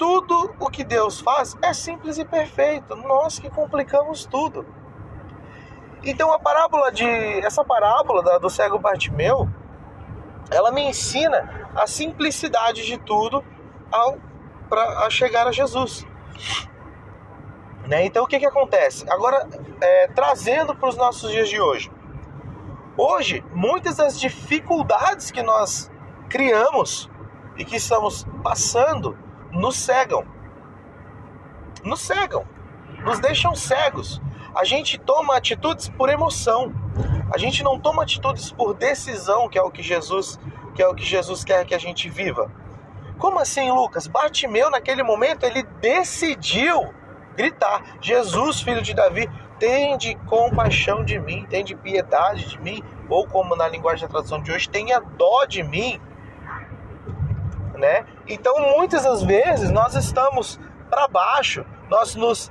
tudo 0.00 0.54
o 0.58 0.70
que 0.70 0.82
Deus 0.82 1.20
faz 1.20 1.54
é 1.60 1.74
simples 1.74 2.16
e 2.16 2.24
perfeito. 2.24 2.96
Nós 2.96 3.38
que 3.38 3.50
complicamos 3.50 4.24
tudo. 4.24 4.64
Então 6.02 6.32
a 6.32 6.38
parábola 6.38 6.90
de 6.90 7.04
essa 7.44 7.62
parábola 7.62 8.22
da, 8.22 8.38
do 8.38 8.48
cego 8.48 8.78
Bartimeu, 8.78 9.46
ela 10.50 10.72
me 10.72 10.80
ensina 10.80 11.68
a 11.76 11.86
simplicidade 11.86 12.86
de 12.86 12.96
tudo 12.96 13.44
ao 13.92 14.16
para 14.70 15.10
chegar 15.10 15.46
a 15.46 15.52
Jesus. 15.52 16.06
Né? 17.86 18.06
Então 18.06 18.24
o 18.24 18.26
que, 18.26 18.38
que 18.38 18.46
acontece? 18.46 19.04
Agora 19.10 19.46
é, 19.82 20.08
trazendo 20.08 20.74
para 20.74 20.88
os 20.88 20.96
nossos 20.96 21.30
dias 21.30 21.50
de 21.50 21.60
hoje. 21.60 21.92
Hoje, 22.96 23.44
muitas 23.52 23.96
das 23.96 24.18
dificuldades 24.18 25.30
que 25.30 25.42
nós 25.42 25.90
criamos 26.30 27.10
e 27.58 27.66
que 27.66 27.76
estamos 27.76 28.26
passando 28.42 29.18
nos 29.50 29.76
cegam. 29.76 30.24
Nos 31.82 32.00
cegam. 32.00 32.44
Nos 33.04 33.18
deixam 33.18 33.54
cegos. 33.54 34.20
A 34.54 34.64
gente 34.64 34.98
toma 34.98 35.36
atitudes 35.36 35.88
por 35.88 36.08
emoção. 36.08 36.72
A 37.32 37.38
gente 37.38 37.62
não 37.62 37.78
toma 37.78 38.02
atitudes 38.02 38.50
por 38.50 38.74
decisão, 38.74 39.48
que 39.48 39.58
é 39.58 39.62
o 39.62 39.70
que 39.70 39.82
Jesus, 39.82 40.38
que 40.74 40.82
é 40.82 40.88
o 40.88 40.94
que 40.94 41.04
Jesus 41.04 41.44
quer 41.44 41.64
que 41.64 41.74
a 41.74 41.78
gente 41.78 42.08
viva. 42.08 42.50
Como 43.18 43.38
assim, 43.38 43.70
Lucas? 43.70 44.06
Bartimeu 44.06 44.70
naquele 44.70 45.02
momento 45.02 45.44
ele 45.44 45.62
decidiu 45.80 46.92
gritar: 47.36 47.82
Jesus, 48.00 48.60
filho 48.60 48.82
de 48.82 48.92
Davi, 48.92 49.30
tende 49.58 50.14
compaixão 50.26 51.04
de 51.04 51.18
mim, 51.18 51.46
tende 51.48 51.76
piedade 51.76 52.48
de 52.48 52.60
mim, 52.60 52.82
ou 53.08 53.26
como 53.26 53.54
na 53.54 53.68
linguagem 53.68 54.06
da 54.06 54.08
tradução 54.08 54.42
de 54.42 54.50
hoje, 54.50 54.68
tenha 54.68 55.00
dó 55.00 55.44
de 55.44 55.62
mim 55.62 56.00
né? 57.80 58.04
Então, 58.30 58.54
muitas 58.76 59.02
das 59.02 59.24
vezes 59.24 59.72
nós 59.72 59.96
estamos 59.96 60.58
para 60.88 61.08
baixo, 61.08 61.66
nós 61.90 62.14
nos 62.14 62.50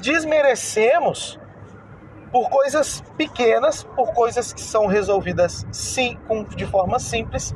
desmerecemos 0.00 1.38
por 2.30 2.48
coisas 2.48 3.02
pequenas, 3.16 3.82
por 3.82 4.12
coisas 4.12 4.52
que 4.52 4.60
são 4.60 4.86
resolvidas 4.86 5.66
sim, 5.72 6.16
de 6.54 6.64
forma 6.66 7.00
simples, 7.00 7.52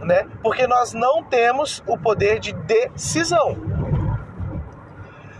né? 0.00 0.26
Porque 0.42 0.66
nós 0.66 0.92
não 0.92 1.22
temos 1.22 1.84
o 1.86 1.96
poder 1.96 2.40
de 2.40 2.52
decisão. 2.52 3.56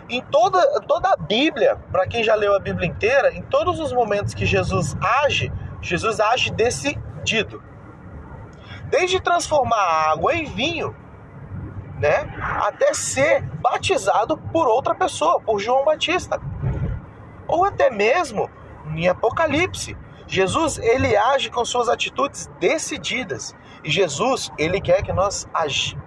Em 0.08 0.20
toda, 0.20 0.80
toda 0.82 1.12
a 1.12 1.16
Bíblia, 1.16 1.76
para 1.90 2.06
quem 2.06 2.22
já 2.22 2.37
leu 2.37 2.54
a 2.54 2.61
Bíblia 2.61 2.87
inteira, 2.87 3.34
em 3.34 3.42
todos 3.42 3.80
os 3.80 3.92
momentos 3.92 4.32
que 4.32 4.46
Jesus 4.46 4.96
age, 5.00 5.52
Jesus 5.80 6.20
age 6.20 6.52
decidido 6.52 7.61
desde 8.92 9.18
transformar 9.20 9.78
a 9.78 10.12
água 10.12 10.34
em 10.34 10.44
vinho, 10.44 10.94
né, 12.02 12.28
até 12.61 12.92
ser 12.92 13.42
batizado 13.61 14.37
por 14.37 14.66
outra 14.66 14.92
pessoa, 14.92 15.40
por 15.40 15.61
João 15.61 15.85
Batista. 15.85 16.40
Ou 17.47 17.64
até 17.64 17.90
mesmo 17.90 18.50
em 18.97 19.06
Apocalipse, 19.06 19.97
Jesus 20.26 20.78
ele 20.78 21.16
age 21.16 21.49
com 21.49 21.64
suas 21.64 21.88
atitudes 21.88 22.50
decididas. 22.59 23.54
E 23.85 23.90
Jesus 23.90 24.50
ele 24.59 24.80
quer 24.80 25.04
que 25.04 25.12
nós 25.12 25.47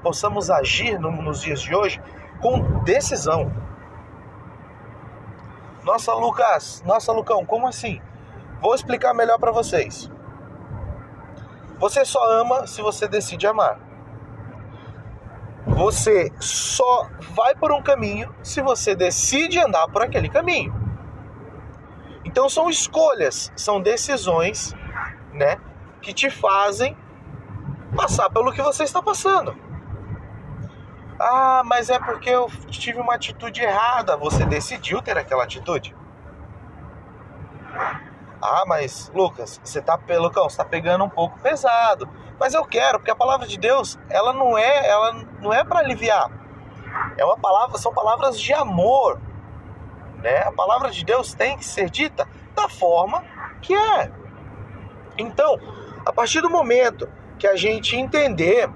possamos 0.04 0.50
agir 0.50 1.00
no, 1.00 1.10
nos 1.12 1.42
dias 1.42 1.62
de 1.62 1.74
hoje 1.74 2.02
com 2.42 2.84
decisão. 2.84 3.50
Nossa, 5.82 6.14
Lucas, 6.14 6.84
nossa, 6.86 7.14
Lucão, 7.14 7.46
como 7.46 7.68
assim? 7.68 8.02
Vou 8.60 8.76
explicar 8.76 9.14
melhor 9.14 9.40
para 9.40 9.52
vocês. 9.52 10.12
Você 11.80 12.04
só 12.04 12.42
ama 12.42 12.68
se 12.68 12.82
você 12.82 13.08
decide 13.08 13.48
amar. 13.48 13.85
Você 15.68 16.32
só 16.40 17.10
vai 17.34 17.56
por 17.56 17.72
um 17.72 17.82
caminho 17.82 18.34
se 18.44 18.62
você 18.62 18.96
decide 18.96 19.60
andar 19.60 19.88
por 19.88 20.04
aquele 20.04 20.30
caminho. 20.30 20.74
Então 22.24 22.48
são 22.50 22.70
escolhas, 22.70 23.52
são 23.56 23.82
decisões, 23.82 24.74
né, 25.34 25.58
que 26.02 26.14
te 26.14 26.30
fazem 26.30 26.96
passar 27.96 28.30
pelo 28.30 28.52
que 28.52 28.62
você 28.62 28.84
está 28.84 29.02
passando. 29.02 29.56
Ah, 31.20 31.64
mas 31.66 31.90
é 31.90 31.98
porque 31.98 32.30
eu 32.30 32.50
tive 32.70 33.00
uma 33.00 33.16
atitude 33.16 33.62
errada. 33.62 34.18
Você 34.18 34.46
decidiu 34.46 35.02
ter 35.02 35.18
aquela 35.18 35.44
atitude. 35.44 35.96
Ah, 38.42 38.64
mas 38.68 39.12
Lucas, 39.16 39.60
você 39.64 39.82
tá, 39.82 39.98
Lucão, 40.20 40.50
você 40.50 40.58
tá 40.58 40.66
pegando 40.66 41.04
um 41.06 41.10
pouco 41.10 41.40
pesado. 41.40 42.08
Mas 42.40 42.54
eu 42.54 42.66
quero, 42.66 43.00
porque 43.00 43.12
a 43.12 43.16
palavra 43.16 43.48
de 43.48 43.58
Deus, 43.58 43.98
ela 44.10 44.34
não 44.34 44.58
é, 44.58 44.90
ela 44.90 45.14
não 45.42 45.54
é 45.54 45.64
para 45.64 45.80
aliviar. 45.80 46.30
É 47.18 47.24
uma 47.24 47.38
palavra, 47.38 47.78
são 47.78 47.94
palavras 47.94 48.40
de 48.40 48.54
amor. 48.54 49.20
Né? 50.18 50.40
A 50.40 50.52
palavra 50.52 50.92
de 50.92 51.04
Deus 51.06 51.34
tem 51.34 51.58
que 51.58 51.66
ser 51.66 51.90
dita 51.90 52.28
da 52.56 52.68
forma 52.68 53.24
que 53.62 53.74
é. 53.74 54.12
Então, 55.18 55.60
a 56.06 56.12
partir 56.12 56.42
do 56.42 56.50
momento 56.50 57.10
que 57.38 57.48
a 57.48 57.56
gente 57.56 57.96
entender 57.96 58.70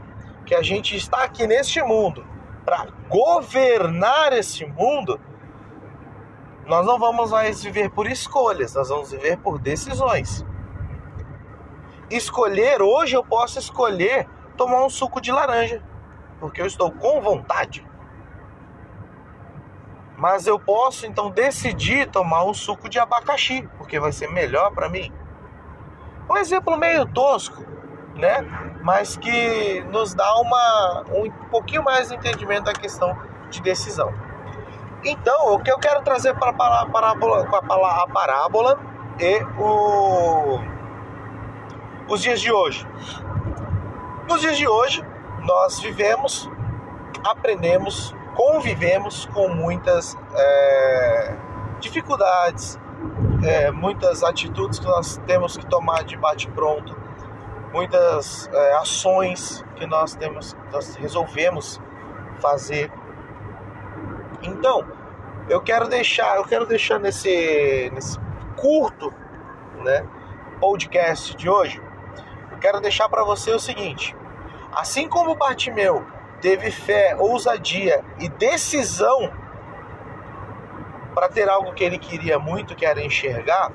que 0.46 0.56
a 0.56 0.62
gente 0.62 0.96
está 0.96 1.24
aqui 1.24 1.46
neste 1.46 1.82
mundo 1.82 2.26
para 2.66 2.88
governar 3.08 4.34
esse 4.34 4.66
mundo, 4.66 5.20
nós 6.66 6.86
não 6.86 6.98
vamos 7.00 7.32
mais 7.32 7.64
viver 7.64 7.90
por 7.90 8.08
escolhas, 8.08 8.74
nós 8.74 8.90
vamos 8.90 9.12
viver 9.12 9.38
por 9.38 9.60
decisões. 9.60 10.46
Escolher, 12.10 12.82
hoje 12.82 13.16
eu 13.16 13.24
posso 13.24 13.60
escolher 13.60 14.28
tomar 14.58 14.84
um 14.84 14.90
suco 14.90 15.22
de 15.22 15.32
laranja, 15.32 15.82
porque 16.40 16.62
eu 16.62 16.66
estou 16.66 16.92
com 16.92 17.22
vontade. 17.22 17.86
Mas 20.18 20.48
eu 20.48 20.60
posso 20.60 21.06
então 21.06 21.30
decidir 21.30 22.10
tomar 22.10 22.44
um 22.44 22.54
suco 22.54 22.90
de 22.90 23.00
abacaxi, 23.00 23.68
porque 23.78 24.00
vai 24.00 24.12
ser 24.12 24.30
melhor 24.30 24.72
para 24.72 24.90
mim. 24.90 25.14
Um 26.30 26.36
exemplo 26.36 26.76
meio 26.78 27.06
tosco, 27.06 27.64
né? 28.16 28.42
Mas 28.82 29.16
que 29.16 29.82
nos 29.92 30.14
dá 30.14 30.36
uma, 30.40 31.06
um 31.14 31.32
pouquinho 31.50 31.84
mais 31.84 32.10
de 32.10 32.16
entendimento 32.16 32.64
da 32.64 32.74
questão 32.74 33.18
de 33.50 33.62
decisão. 33.62 34.12
Então, 35.06 35.54
o 35.54 35.60
que 35.60 35.72
eu 35.72 35.78
quero 35.78 36.02
trazer 36.02 36.36
para 36.36 36.50
a 36.50 36.86
parábola, 36.86 37.48
a 37.48 38.08
parábola 38.08 38.80
e 39.20 39.42
o, 39.58 40.49
os 42.10 42.22
dias 42.22 42.42
de 42.42 42.52
hoje. 42.52 42.86
Nos 44.28 44.42
dias 44.42 44.58
de 44.58 44.68
hoje, 44.68 45.04
nós 45.44 45.80
vivemos, 45.80 46.50
aprendemos, 47.24 48.16
convivemos 48.36 49.26
com 49.28 49.48
muitas 49.50 50.18
é, 50.34 51.36
dificuldades, 51.80 52.80
é, 53.44 53.72
muitas 53.72 54.24
atitudes 54.24 54.80
que 54.80 54.86
nós 54.86 55.18
temos 55.26 55.56
que 55.56 55.66
tomar 55.66 56.04
de 56.04 56.18
bate-pronto, 56.18 56.98
muitas 57.72 58.50
é, 58.52 58.74
ações 58.74 59.64
que 59.76 59.86
nós 59.86 60.16
temos, 60.16 60.58
nós 60.72 60.96
resolvemos 60.96 61.80
fazer 62.42 62.92
então, 64.42 64.86
eu 65.50 65.60
quero 65.60 65.90
deixar, 65.90 66.38
eu 66.38 66.46
quero 66.46 66.66
deixar 66.66 66.98
nesse, 66.98 67.92
nesse 67.94 68.18
curto, 68.56 69.14
né, 69.84 70.08
podcast 70.62 71.36
de 71.36 71.50
hoje 71.50 71.82
quero 72.60 72.80
deixar 72.80 73.10
para 73.10 73.24
você 73.24 73.52
o 73.52 73.60
seguinte: 73.60 74.16
assim 74.72 75.08
como 75.08 75.36
Bartimeu 75.36 76.06
teve 76.42 76.72
fé, 76.72 77.16
ousadia 77.18 78.04
e 78.20 78.30
decisão 78.30 79.32
para 81.14 81.28
ter 81.28 81.50
algo 81.50 81.74
que 81.74 81.84
ele 81.84 81.98
queria 81.98 82.40
muito, 82.40 82.76
que 82.76 82.86
era 82.86 83.02
enxergar, 83.04 83.72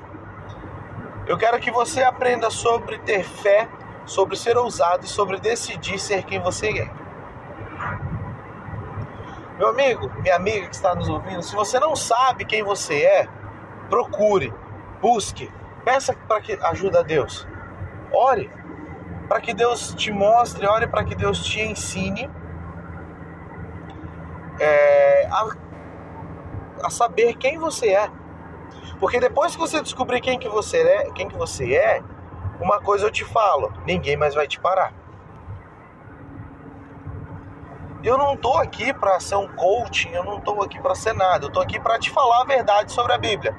eu 1.27 1.37
quero 1.37 1.59
que 1.59 1.71
você 1.71 2.03
aprenda 2.03 2.49
sobre 2.49 2.97
ter 2.99 3.23
fé, 3.23 3.67
sobre 4.05 4.35
ser 4.35 4.57
ousado 4.57 5.05
e 5.05 5.07
sobre 5.07 5.39
decidir 5.39 5.99
ser 5.99 6.23
quem 6.23 6.39
você 6.39 6.69
é. 6.79 6.89
Meu 9.57 9.69
amigo, 9.69 10.11
minha 10.21 10.35
amiga 10.35 10.67
que 10.67 10.75
está 10.75 10.93
nos 10.93 11.07
ouvindo, 11.07 11.41
se 11.41 11.55
você 11.55 11.79
não 11.79 11.95
sabe 11.95 12.45
quem 12.45 12.63
você 12.63 13.03
é, 13.03 13.27
procure, 13.89 14.53
busque, 15.01 15.51
peça 15.83 16.15
para 16.27 16.41
que 16.41 16.53
ajuda 16.61 16.99
a 16.99 17.03
Deus. 17.03 17.47
Ore 18.11 18.51
para 19.27 19.41
que 19.41 19.53
Deus 19.53 19.93
te 19.93 20.11
mostre, 20.11 20.65
ore 20.67 20.87
para 20.87 21.03
que 21.03 21.15
Deus 21.15 21.43
te 21.43 21.61
ensine 21.61 22.29
é, 24.59 25.27
a, 25.27 25.47
a 26.83 26.89
saber 26.89 27.35
quem 27.35 27.57
você 27.57 27.89
é. 27.89 28.09
Porque 28.99 29.19
depois 29.19 29.55
que 29.55 29.61
você 29.61 29.81
descobrir 29.81 30.21
quem 30.21 30.39
que 30.39 30.47
você 30.47 30.77
é, 30.77 31.11
quem 31.11 31.27
que 31.27 31.35
você 31.35 31.75
é, 31.75 32.01
uma 32.59 32.79
coisa 32.79 33.05
eu 33.05 33.11
te 33.11 33.25
falo, 33.25 33.73
ninguém 33.85 34.15
mais 34.15 34.33
vai 34.33 34.47
te 34.47 34.59
parar. 34.59 34.93
Eu 38.03 38.17
não 38.19 38.37
tô 38.37 38.53
aqui 38.57 38.93
para 38.93 39.19
ser 39.19 39.35
um 39.35 39.47
coaching, 39.47 40.11
eu 40.11 40.23
não 40.23 40.39
tô 40.39 40.61
aqui 40.61 40.79
para 40.79 40.93
ser 40.93 41.13
nada. 41.13 41.47
Eu 41.47 41.49
tô 41.49 41.59
aqui 41.59 41.79
para 41.79 41.97
te 41.97 42.11
falar 42.11 42.41
a 42.41 42.45
verdade 42.45 42.91
sobre 42.91 43.13
a 43.13 43.17
Bíblia. 43.17 43.57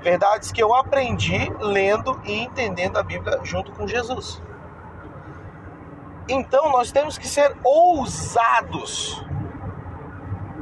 Verdades 0.00 0.52
que 0.52 0.62
eu 0.62 0.72
aprendi 0.72 1.52
lendo 1.58 2.20
e 2.24 2.40
entendendo 2.40 2.98
a 2.98 3.02
Bíblia 3.02 3.40
junto 3.42 3.72
com 3.72 3.86
Jesus. 3.86 4.40
Então 6.28 6.70
nós 6.70 6.92
temos 6.92 7.18
que 7.18 7.26
ser 7.26 7.54
ousados 7.64 9.24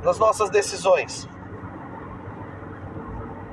nas 0.03 0.19
nossas 0.19 0.51
decisões 0.51 1.29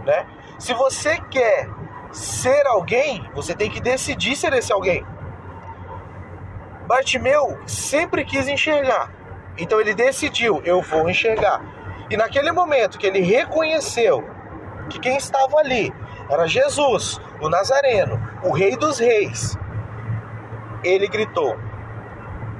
né? 0.07 0.25
Se 0.57 0.73
você 0.73 1.19
quer 1.29 1.69
ser 2.11 2.65
alguém, 2.65 3.29
você 3.35 3.53
tem 3.53 3.69
que 3.69 3.81
decidir 3.81 4.35
ser 4.35 4.53
esse 4.53 4.71
alguém. 4.71 5.05
Bartimeu 6.87 7.59
sempre 7.67 8.23
quis 8.23 8.47
enxergar. 8.47 9.11
Então 9.57 9.79
ele 9.81 9.93
decidiu, 9.93 10.61
eu 10.63 10.81
vou 10.81 11.09
enxergar. 11.09 11.61
E 12.09 12.15
naquele 12.15 12.51
momento 12.53 12.97
que 12.97 13.05
ele 13.05 13.19
reconheceu 13.19 14.23
que 14.89 14.97
quem 14.97 15.17
estava 15.17 15.59
ali 15.59 15.93
era 16.29 16.47
Jesus, 16.47 17.19
o 17.41 17.49
Nazareno, 17.49 18.17
o 18.43 18.53
Rei 18.53 18.77
dos 18.77 18.99
Reis, 18.99 19.57
ele 20.83 21.07
gritou. 21.07 21.57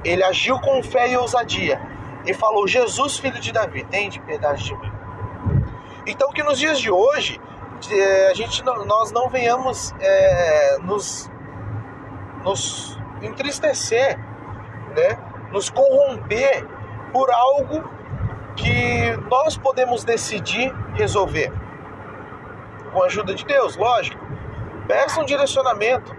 Ele 0.04 0.22
agiu 0.22 0.58
com 0.60 0.82
fé 0.82 1.10
e 1.10 1.16
ousadia 1.16 1.80
e 2.26 2.34
falou: 2.34 2.66
Jesus, 2.66 3.18
filho 3.18 3.40
de 3.40 3.52
Davi, 3.52 3.84
tem 3.84 4.08
de 4.08 4.20
piedade 4.20 4.64
de 4.64 4.76
mim. 4.76 4.92
Então 6.06 6.30
que 6.32 6.42
nos 6.42 6.58
dias 6.58 6.78
de 6.80 6.90
hoje 6.90 7.40
a 8.30 8.34
gente 8.34 8.64
nós 8.64 9.12
não 9.12 9.28
venhamos 9.28 9.94
é, 10.00 10.78
nos, 10.78 11.30
nos 12.42 12.98
entristecer, 13.22 14.18
né? 14.96 15.18
nos 15.52 15.70
corromper 15.70 16.66
por 17.12 17.30
algo 17.30 17.88
que 18.56 19.16
nós 19.30 19.56
podemos 19.56 20.04
decidir 20.04 20.74
resolver. 20.94 21.52
Com 22.92 23.02
a 23.02 23.06
ajuda 23.06 23.34
de 23.34 23.44
Deus, 23.44 23.76
lógico. 23.76 24.18
Peça 24.86 25.20
um 25.20 25.24
direcionamento, 25.24 26.14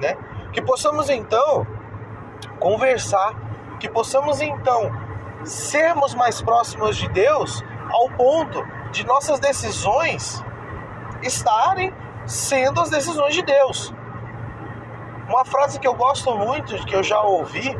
né? 0.00 0.16
Que 0.52 0.60
possamos 0.60 1.08
então 1.08 1.66
conversar, 2.58 3.34
que 3.78 3.88
possamos 3.88 4.40
então 4.40 4.90
sermos 5.44 6.14
mais 6.14 6.40
próximos 6.40 6.96
de 6.96 7.08
Deus 7.08 7.62
ao 7.90 8.10
ponto 8.10 8.64
de 8.90 9.04
nossas 9.04 9.38
decisões 9.38 10.42
estarem 11.22 11.92
sendo 12.26 12.80
as 12.80 12.90
decisões 12.90 13.34
de 13.34 13.42
Deus. 13.42 13.92
Uma 15.28 15.44
frase 15.44 15.78
que 15.78 15.86
eu 15.86 15.94
gosto 15.94 16.36
muito, 16.36 16.76
que 16.84 16.94
eu 16.94 17.02
já 17.02 17.20
ouvi 17.20 17.76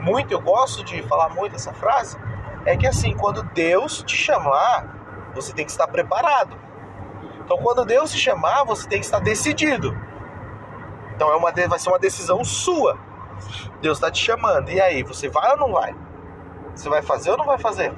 muito, 0.00 0.32
eu 0.32 0.40
gosto 0.40 0.84
de 0.84 1.02
falar 1.02 1.30
muito 1.30 1.54
essa 1.54 1.72
frase, 1.72 2.16
é 2.64 2.76
que 2.76 2.86
assim, 2.86 3.16
quando 3.16 3.42
Deus 3.42 4.02
te 4.02 4.16
chamar, 4.16 5.30
você 5.34 5.52
tem 5.52 5.64
que 5.64 5.70
estar 5.70 5.86
preparado. 5.86 6.56
Então, 7.44 7.58
quando 7.58 7.84
Deus 7.84 8.12
te 8.12 8.18
chamar, 8.18 8.64
você 8.64 8.88
tem 8.88 8.98
que 8.98 9.04
estar 9.04 9.18
decidido. 9.18 9.96
Então, 11.14 11.30
é 11.30 11.36
uma, 11.36 11.52
vai 11.52 11.78
ser 11.78 11.88
uma 11.88 11.98
decisão 11.98 12.44
sua. 12.44 12.98
Deus 13.80 13.98
está 13.98 14.10
te 14.10 14.24
chamando. 14.24 14.70
E 14.70 14.80
aí, 14.80 15.02
você 15.02 15.28
vai 15.28 15.50
ou 15.52 15.56
não 15.56 15.72
vai? 15.72 15.94
Você 16.74 16.88
vai 16.88 17.02
fazer 17.02 17.30
ou 17.30 17.36
não 17.36 17.46
vai 17.46 17.58
fazer? 17.58 17.92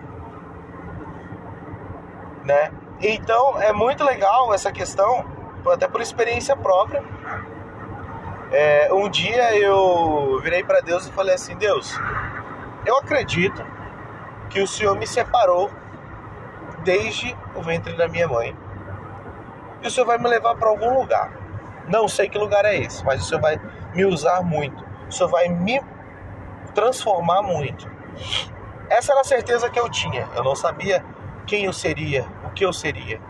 né? 2.44 2.70
Então 3.00 3.60
é 3.60 3.72
muito 3.72 4.04
legal 4.04 4.52
essa 4.54 4.70
questão, 4.70 5.24
até 5.72 5.88
por 5.88 6.00
experiência 6.00 6.56
própria. 6.56 7.02
É, 8.52 8.92
um 8.92 9.08
dia 9.08 9.56
eu 9.58 10.38
virei 10.42 10.62
para 10.62 10.80
Deus 10.80 11.06
e 11.06 11.12
falei 11.12 11.34
assim: 11.34 11.56
Deus, 11.56 11.98
eu 12.86 12.96
acredito 12.98 13.64
que 14.50 14.60
o 14.60 14.66
Senhor 14.66 14.96
me 14.96 15.06
separou 15.06 15.70
desde 16.84 17.36
o 17.54 17.62
ventre 17.62 17.94
da 17.96 18.06
minha 18.06 18.28
mãe. 18.28 18.56
E 19.82 19.86
o 19.86 19.90
Senhor 19.90 20.06
vai 20.06 20.18
me 20.18 20.28
levar 20.28 20.54
para 20.54 20.68
algum 20.68 20.98
lugar. 20.98 21.32
Não 21.88 22.08
sei 22.08 22.28
que 22.28 22.38
lugar 22.38 22.64
é 22.64 22.76
esse, 22.76 23.04
mas 23.04 23.22
o 23.22 23.24
Senhor 23.24 23.40
vai 23.40 23.60
me 23.94 24.04
usar 24.04 24.42
muito. 24.42 24.84
O 25.14 25.16
Senhor 25.16 25.28
vai 25.28 25.48
me 25.48 25.80
transformar 26.74 27.40
muito. 27.40 27.88
Essa 28.90 29.12
era 29.12 29.20
a 29.20 29.24
certeza 29.24 29.70
que 29.70 29.78
eu 29.78 29.88
tinha. 29.88 30.28
Eu 30.34 30.42
não 30.42 30.56
sabia 30.56 31.04
quem 31.46 31.66
eu 31.66 31.72
seria, 31.72 32.26
o 32.44 32.50
que 32.50 32.64
eu 32.64 32.72
seria. 32.72 33.20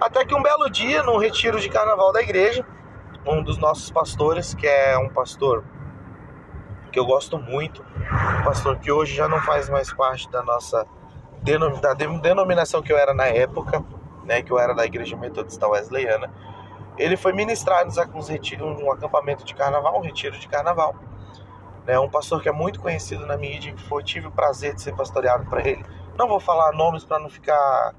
Até 0.00 0.24
que 0.24 0.32
um 0.32 0.40
belo 0.40 0.70
dia, 0.70 1.02
num 1.02 1.18
retiro 1.18 1.58
de 1.58 1.68
carnaval 1.68 2.12
da 2.12 2.22
igreja, 2.22 2.64
um 3.26 3.42
dos 3.42 3.58
nossos 3.58 3.90
pastores, 3.90 4.54
que 4.54 4.64
é 4.64 4.96
um 4.96 5.08
pastor 5.08 5.64
que 6.92 7.00
eu 7.00 7.04
gosto 7.04 7.36
muito, 7.36 7.84
um 8.38 8.44
pastor 8.44 8.78
que 8.78 8.92
hoje 8.92 9.16
já 9.16 9.26
não 9.26 9.40
faz 9.40 9.68
mais 9.68 9.92
parte 9.92 10.30
da 10.30 10.42
nossa 10.44 10.86
da 11.80 11.94
denominação 11.94 12.80
que 12.80 12.92
eu 12.92 12.96
era 12.96 13.12
na 13.12 13.26
época, 13.26 13.84
né, 14.22 14.40
que 14.40 14.52
eu 14.52 14.58
era 14.60 14.72
da 14.72 14.84
igreja 14.84 15.16
metodista 15.16 15.66
wesleyana, 15.66 16.30
ele 16.98 17.16
foi 17.16 17.32
ministrar 17.32 17.86
nos 17.86 18.28
retiros, 18.28 18.80
um 18.80 18.90
acampamento 18.90 19.44
de 19.44 19.54
carnaval, 19.54 19.98
um 19.98 20.02
retiro 20.02 20.38
de 20.38 20.48
carnaval. 20.48 20.94
Né, 21.86 21.98
um 21.98 22.08
pastor 22.08 22.40
que 22.40 22.48
é 22.48 22.52
muito 22.52 22.80
conhecido 22.80 23.26
na 23.26 23.36
mídia, 23.36 23.74
foi, 23.88 24.04
tive 24.04 24.28
o 24.28 24.30
prazer 24.30 24.72
de 24.72 24.80
ser 24.80 24.94
pastoreado 24.94 25.44
para 25.46 25.66
ele 25.68 25.84
não 26.16 26.28
vou 26.28 26.40
falar 26.40 26.72
nomes 26.72 27.04
para 27.04 27.18
não 27.18 27.28
ficar 27.28 27.94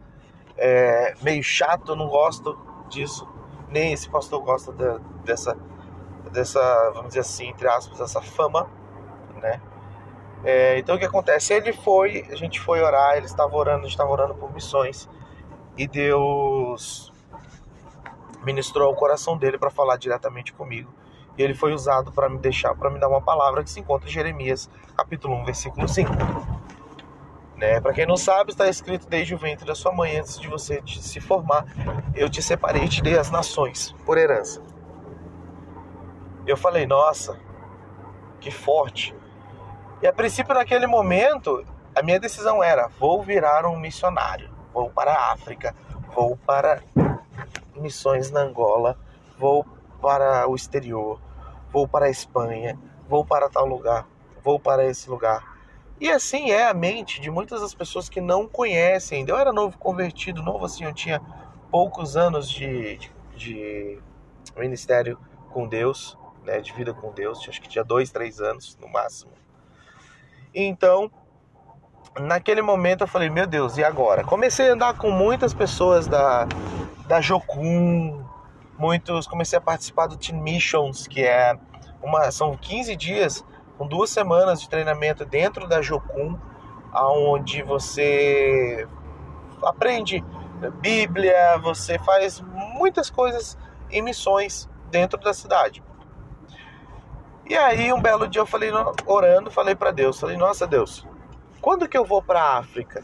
é, 0.57 1.13
meio 1.21 1.43
chato, 1.43 1.95
não 1.95 2.07
gosto 2.07 2.57
disso. 2.89 3.27
Nem 3.69 3.93
esse 3.93 4.09
pastor 4.09 4.41
gosta 4.41 4.71
de, 4.71 4.99
dessa, 5.23 5.57
dessa, 6.31 6.91
vamos 6.91 7.09
dizer 7.09 7.21
assim, 7.21 7.47
entre 7.47 7.67
aspas, 7.67 7.99
essa 7.99 8.21
fama, 8.21 8.69
né? 9.41 9.59
É, 10.43 10.77
então 10.77 10.95
o 10.95 10.99
que 10.99 11.05
acontece? 11.05 11.53
Ele 11.53 11.71
foi, 11.71 12.27
a 12.29 12.35
gente 12.35 12.59
foi 12.59 12.81
orar, 12.81 13.15
ele 13.15 13.25
estava 13.25 13.55
orando, 13.55 13.79
a 13.79 13.83
gente 13.83 13.91
estava 13.91 14.11
orando 14.11 14.35
por 14.35 14.53
missões 14.53 15.09
e 15.77 15.87
Deus 15.87 17.12
ministrou 18.43 18.91
o 18.91 18.95
coração 18.95 19.37
dele 19.37 19.57
para 19.57 19.69
falar 19.69 19.97
diretamente 19.97 20.53
comigo. 20.53 20.93
E 21.37 21.41
ele 21.41 21.53
foi 21.53 21.73
usado 21.73 22.11
para 22.11 22.29
me 22.29 22.37
deixar, 22.37 22.75
para 22.75 22.89
me 22.89 22.99
dar 22.99 23.07
uma 23.07 23.21
palavra 23.21 23.63
que 23.63 23.69
se 23.69 23.79
encontra 23.79 24.07
em 24.07 24.11
Jeremias, 24.11 24.69
capítulo 24.95 25.35
1, 25.35 25.45
versículo 25.45 25.87
5. 25.87 26.11
Né? 27.55 27.79
Para 27.81 27.93
quem 27.93 28.05
não 28.05 28.17
sabe, 28.17 28.51
está 28.51 28.67
escrito 28.67 29.07
desde 29.07 29.33
o 29.33 29.37
ventre 29.37 29.65
da 29.65 29.73
sua 29.73 29.91
mãe, 29.91 30.17
antes 30.17 30.39
de 30.39 30.47
você 30.47 30.81
se 30.85 31.19
formar, 31.19 31.65
eu 32.13 32.29
te 32.29 32.41
separei 32.41 32.83
e 32.83 32.89
te 32.89 33.01
dei 33.01 33.17
as 33.17 33.31
nações 33.31 33.95
por 34.05 34.17
herança. 34.17 34.61
Eu 36.45 36.57
falei, 36.57 36.85
nossa, 36.85 37.39
que 38.39 38.51
forte. 38.51 39.15
E 40.01 40.07
a 40.07 40.11
princípio, 40.11 40.53
naquele 40.53 40.85
momento, 40.85 41.65
a 41.95 42.01
minha 42.03 42.19
decisão 42.19 42.61
era: 42.61 42.89
vou 42.99 43.23
virar 43.23 43.65
um 43.65 43.79
missionário, 43.79 44.49
vou 44.73 44.89
para 44.89 45.13
a 45.13 45.31
África, 45.31 45.73
vou 46.13 46.35
para 46.35 46.83
missões 47.75 48.31
na 48.31 48.41
Angola, 48.41 48.97
vou 49.37 49.65
para 50.01 50.47
o 50.47 50.55
exterior, 50.55 51.19
vou 51.71 51.87
para 51.87 52.05
a 52.05 52.09
Espanha, 52.09 52.77
vou 53.07 53.25
para 53.25 53.49
tal 53.49 53.65
lugar, 53.65 54.07
vou 54.43 54.59
para 54.59 54.85
esse 54.85 55.09
lugar. 55.09 55.53
E 55.99 56.09
assim 56.09 56.51
é 56.51 56.67
a 56.67 56.73
mente 56.73 57.21
de 57.21 57.31
muitas 57.31 57.61
das 57.61 57.73
pessoas 57.73 58.09
que 58.09 58.19
não 58.19 58.47
conhecem. 58.47 59.25
Eu 59.27 59.37
era 59.37 59.53
novo 59.53 59.77
convertido, 59.77 60.41
novo 60.43 60.65
assim, 60.65 60.83
eu 60.83 60.93
tinha 60.93 61.21
poucos 61.71 62.17
anos 62.17 62.49
de, 62.49 62.97
de, 62.97 63.09
de 63.35 64.01
ministério 64.57 65.17
com 65.51 65.67
Deus, 65.67 66.17
né, 66.43 66.59
de 66.59 66.73
vida 66.73 66.93
com 66.93 67.11
Deus, 67.11 67.39
acho 67.47 67.61
que 67.61 67.69
tinha 67.69 67.83
dois, 67.83 68.11
três 68.11 68.39
anos 68.41 68.77
no 68.81 68.87
máximo. 68.89 69.31
Então, 70.53 71.09
naquele 72.19 72.61
momento 72.61 73.01
eu 73.01 73.07
falei, 73.07 73.29
meu 73.29 73.47
Deus, 73.47 73.77
e 73.77 73.83
agora? 73.83 74.23
Comecei 74.23 74.69
a 74.69 74.73
andar 74.73 74.97
com 74.97 75.09
muitas 75.09 75.53
pessoas 75.53 76.07
da, 76.07 76.47
da 77.07 77.19
Jocum, 77.21 78.23
muitos 78.77 79.27
comecei 79.27 79.57
a 79.57 79.61
participar 79.61 80.07
do 80.07 80.17
Team 80.17 80.41
Missions, 80.41 81.07
que 81.07 81.23
é 81.23 81.57
uma 82.01 82.31
são 82.31 82.55
15 82.55 82.95
dias 82.95 83.43
com 83.77 83.87
duas 83.87 84.09
semanas 84.09 84.61
de 84.61 84.69
treinamento 84.69 85.25
dentro 85.25 85.67
da 85.67 85.81
Jocum, 85.81 86.37
aonde 86.91 87.61
você 87.63 88.87
aprende 89.63 90.23
Bíblia, 90.79 91.57
você 91.57 91.99
faz 91.99 92.39
muitas 92.41 93.09
coisas 93.09 93.57
em 93.89 94.01
missões 94.01 94.69
dentro 94.89 95.19
da 95.19 95.33
cidade. 95.33 95.83
E 97.45 97.55
aí 97.55 97.91
um 97.91 98.01
belo 98.01 98.27
dia 98.27 98.41
eu 98.41 98.45
falei 98.45 98.71
orando, 99.05 99.51
falei 99.51 99.75
para 99.75 99.91
Deus, 99.91 100.19
falei: 100.19 100.37
"Nossa, 100.37 100.65
Deus, 100.65 101.05
quando 101.61 101.87
que 101.87 101.97
eu 101.97 102.05
vou 102.05 102.21
para 102.21 102.57
África? 102.57 103.03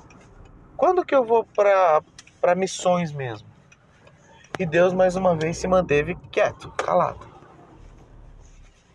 Quando 0.78 1.04
que 1.04 1.14
eu 1.14 1.26
vou 1.26 1.44
para 1.44 2.02
para 2.40 2.56
missões 2.56 3.12
mesmo?" 3.12 3.49
E 4.60 4.66
Deus 4.66 4.94
mais 4.94 5.16
uma 5.16 5.38
vez 5.38 5.58
se 5.58 5.70
manteve 5.70 6.16
quieto, 6.30 6.70
calado. 6.72 7.26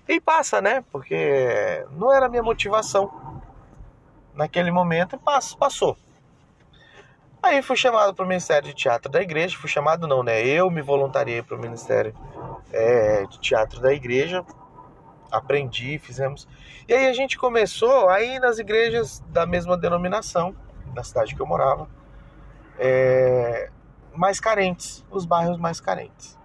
E 0.06 0.20
passa, 0.20 0.60
né? 0.60 0.84
Porque 0.92 1.86
não 1.92 2.12
era 2.12 2.26
a 2.26 2.28
minha 2.28 2.42
motivação 2.42 3.10
naquele 4.34 4.70
momento, 4.70 5.18
passou. 5.58 5.96
Aí 7.42 7.62
fui 7.62 7.76
chamado 7.76 8.14
para 8.14 8.26
o 8.26 8.28
Ministério 8.28 8.68
de 8.68 8.74
Teatro 8.74 9.10
da 9.10 9.22
Igreja, 9.22 9.56
fui 9.56 9.70
chamado 9.70 10.06
não, 10.06 10.22
né? 10.22 10.44
Eu 10.46 10.70
me 10.70 10.82
voluntariei 10.82 11.42
para 11.42 11.56
o 11.56 11.60
Ministério 11.60 12.14
é, 12.70 13.24
de 13.24 13.40
Teatro 13.40 13.80
da 13.80 13.90
Igreja, 13.90 14.44
aprendi, 15.32 15.98
fizemos. 15.98 16.46
E 16.86 16.92
aí 16.92 17.06
a 17.06 17.12
gente 17.14 17.38
começou 17.38 18.10
aí 18.10 18.38
nas 18.38 18.58
igrejas 18.58 19.20
da 19.28 19.46
mesma 19.46 19.78
denominação, 19.78 20.54
na 20.94 21.02
cidade 21.02 21.34
que 21.34 21.40
eu 21.40 21.46
morava, 21.46 21.88
é, 22.78 23.70
mais 24.16 24.40
carentes, 24.40 25.04
os 25.10 25.24
bairros 25.24 25.58
mais 25.58 25.80
carentes. 25.80 26.38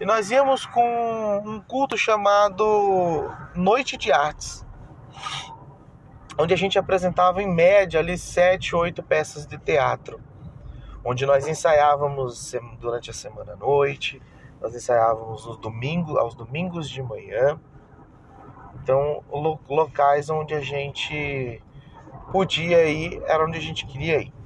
E 0.00 0.04
nós 0.04 0.30
íamos 0.30 0.64
com 0.64 1.42
um 1.44 1.60
culto 1.60 1.96
chamado 1.96 3.30
Noite 3.54 3.96
de 3.96 4.12
Artes, 4.12 4.64
onde 6.38 6.54
a 6.54 6.56
gente 6.56 6.78
apresentava 6.78 7.42
em 7.42 7.52
média 7.52 7.98
ali 7.98 8.16
sete, 8.16 8.76
oito 8.76 9.02
peças 9.02 9.44
de 9.44 9.58
teatro, 9.58 10.20
onde 11.04 11.26
nós 11.26 11.48
ensaiávamos 11.48 12.54
durante 12.78 13.10
a 13.10 13.12
semana 13.12 13.54
à 13.54 13.56
noite, 13.56 14.22
nós 14.60 14.74
ensaiávamos 14.74 15.46
os 15.46 15.56
domingos, 15.56 16.16
aos 16.16 16.34
domingos 16.34 16.88
de 16.88 17.02
manhã. 17.02 17.60
Então, 18.82 19.24
locais 19.68 20.30
onde 20.30 20.54
a 20.54 20.60
gente 20.60 21.60
podia 22.30 22.84
ir, 22.84 23.20
era 23.26 23.44
onde 23.44 23.58
a 23.58 23.60
gente 23.60 23.84
queria 23.84 24.20
ir. 24.20 24.37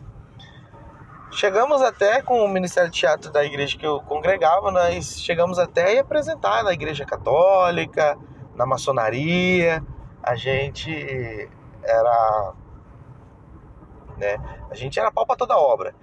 Chegamos 1.32 1.80
até 1.80 2.20
com 2.20 2.44
o 2.44 2.48
Ministério 2.48 2.90
de 2.90 3.00
Teatro 3.00 3.32
da 3.32 3.42
igreja 3.42 3.78
que 3.78 3.86
eu 3.86 4.00
congregava, 4.02 4.70
nós 4.70 5.18
chegamos 5.18 5.58
até 5.58 5.98
a 5.98 6.02
apresentar 6.02 6.62
na 6.62 6.74
igreja 6.74 7.06
católica, 7.06 8.18
na 8.54 8.66
maçonaria. 8.66 9.82
A 10.22 10.34
gente 10.34 11.48
era. 11.82 12.52
Né, 14.18 14.36
a 14.70 14.74
gente 14.74 15.00
era 15.00 15.10
pau 15.10 15.26
para 15.26 15.36
toda 15.36 15.56
obra. 15.56 15.94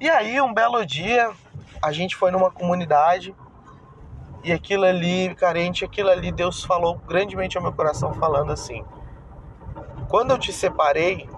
E 0.00 0.08
aí, 0.08 0.40
um 0.40 0.52
belo 0.52 0.84
dia, 0.86 1.30
a 1.82 1.92
gente 1.92 2.16
foi 2.16 2.30
numa 2.30 2.50
comunidade 2.50 3.36
e 4.42 4.50
aquilo 4.50 4.84
ali, 4.84 5.34
carente, 5.34 5.84
aquilo 5.84 6.08
ali, 6.08 6.32
Deus 6.32 6.64
falou 6.64 6.96
grandemente 7.06 7.58
ao 7.58 7.62
meu 7.62 7.72
coração, 7.74 8.14
falando 8.14 8.50
assim: 8.50 8.82
Quando 10.08 10.30
eu 10.30 10.38
te 10.38 10.54
separei, 10.54 11.28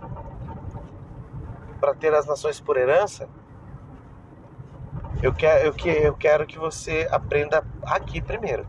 para 1.82 1.96
ter 1.96 2.14
as 2.14 2.26
nações 2.26 2.60
por 2.60 2.76
herança, 2.76 3.28
eu 5.20 5.34
quero, 5.34 5.66
eu, 5.66 5.74
eu 5.94 6.14
quero 6.14 6.46
que 6.46 6.56
você 6.56 7.08
aprenda 7.10 7.66
aqui 7.82 8.22
primeiro. 8.22 8.68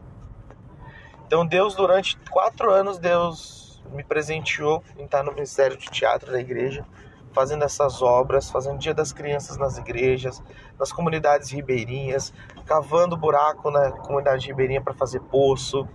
Então 1.28 1.45
Deus, 1.45 1.76
durante 1.76 2.17
quatro 2.32 2.71
anos, 2.71 2.97
Deus 2.97 3.84
me 3.91 4.04
presenteou 4.04 4.84
em 4.97 5.06
estar 5.06 5.21
no 5.21 5.32
Ministério 5.32 5.78
de 5.78 5.91
Teatro 5.91 6.32
da 6.32 6.39
igreja, 6.39 6.84
fazendo 7.32 7.63
essas 7.63 8.02
obras, 8.02 8.49
fazendo 8.49 8.80
Dia 8.80 8.95
das 8.95 9.13
Crianças 9.13 9.58
nas 9.58 9.78
igrejas, 9.78 10.41
nas 10.80 10.91
comunidades 10.91 11.52
ribeirinhas, 11.52 12.34
cavando 12.65 13.15
buraco 13.15 13.69
na 13.69 13.91
comunidade 13.91 14.47
ribeirinha 14.47 14.82
para 14.82 14.93
fazer 14.95 15.19
poço. 15.19 15.88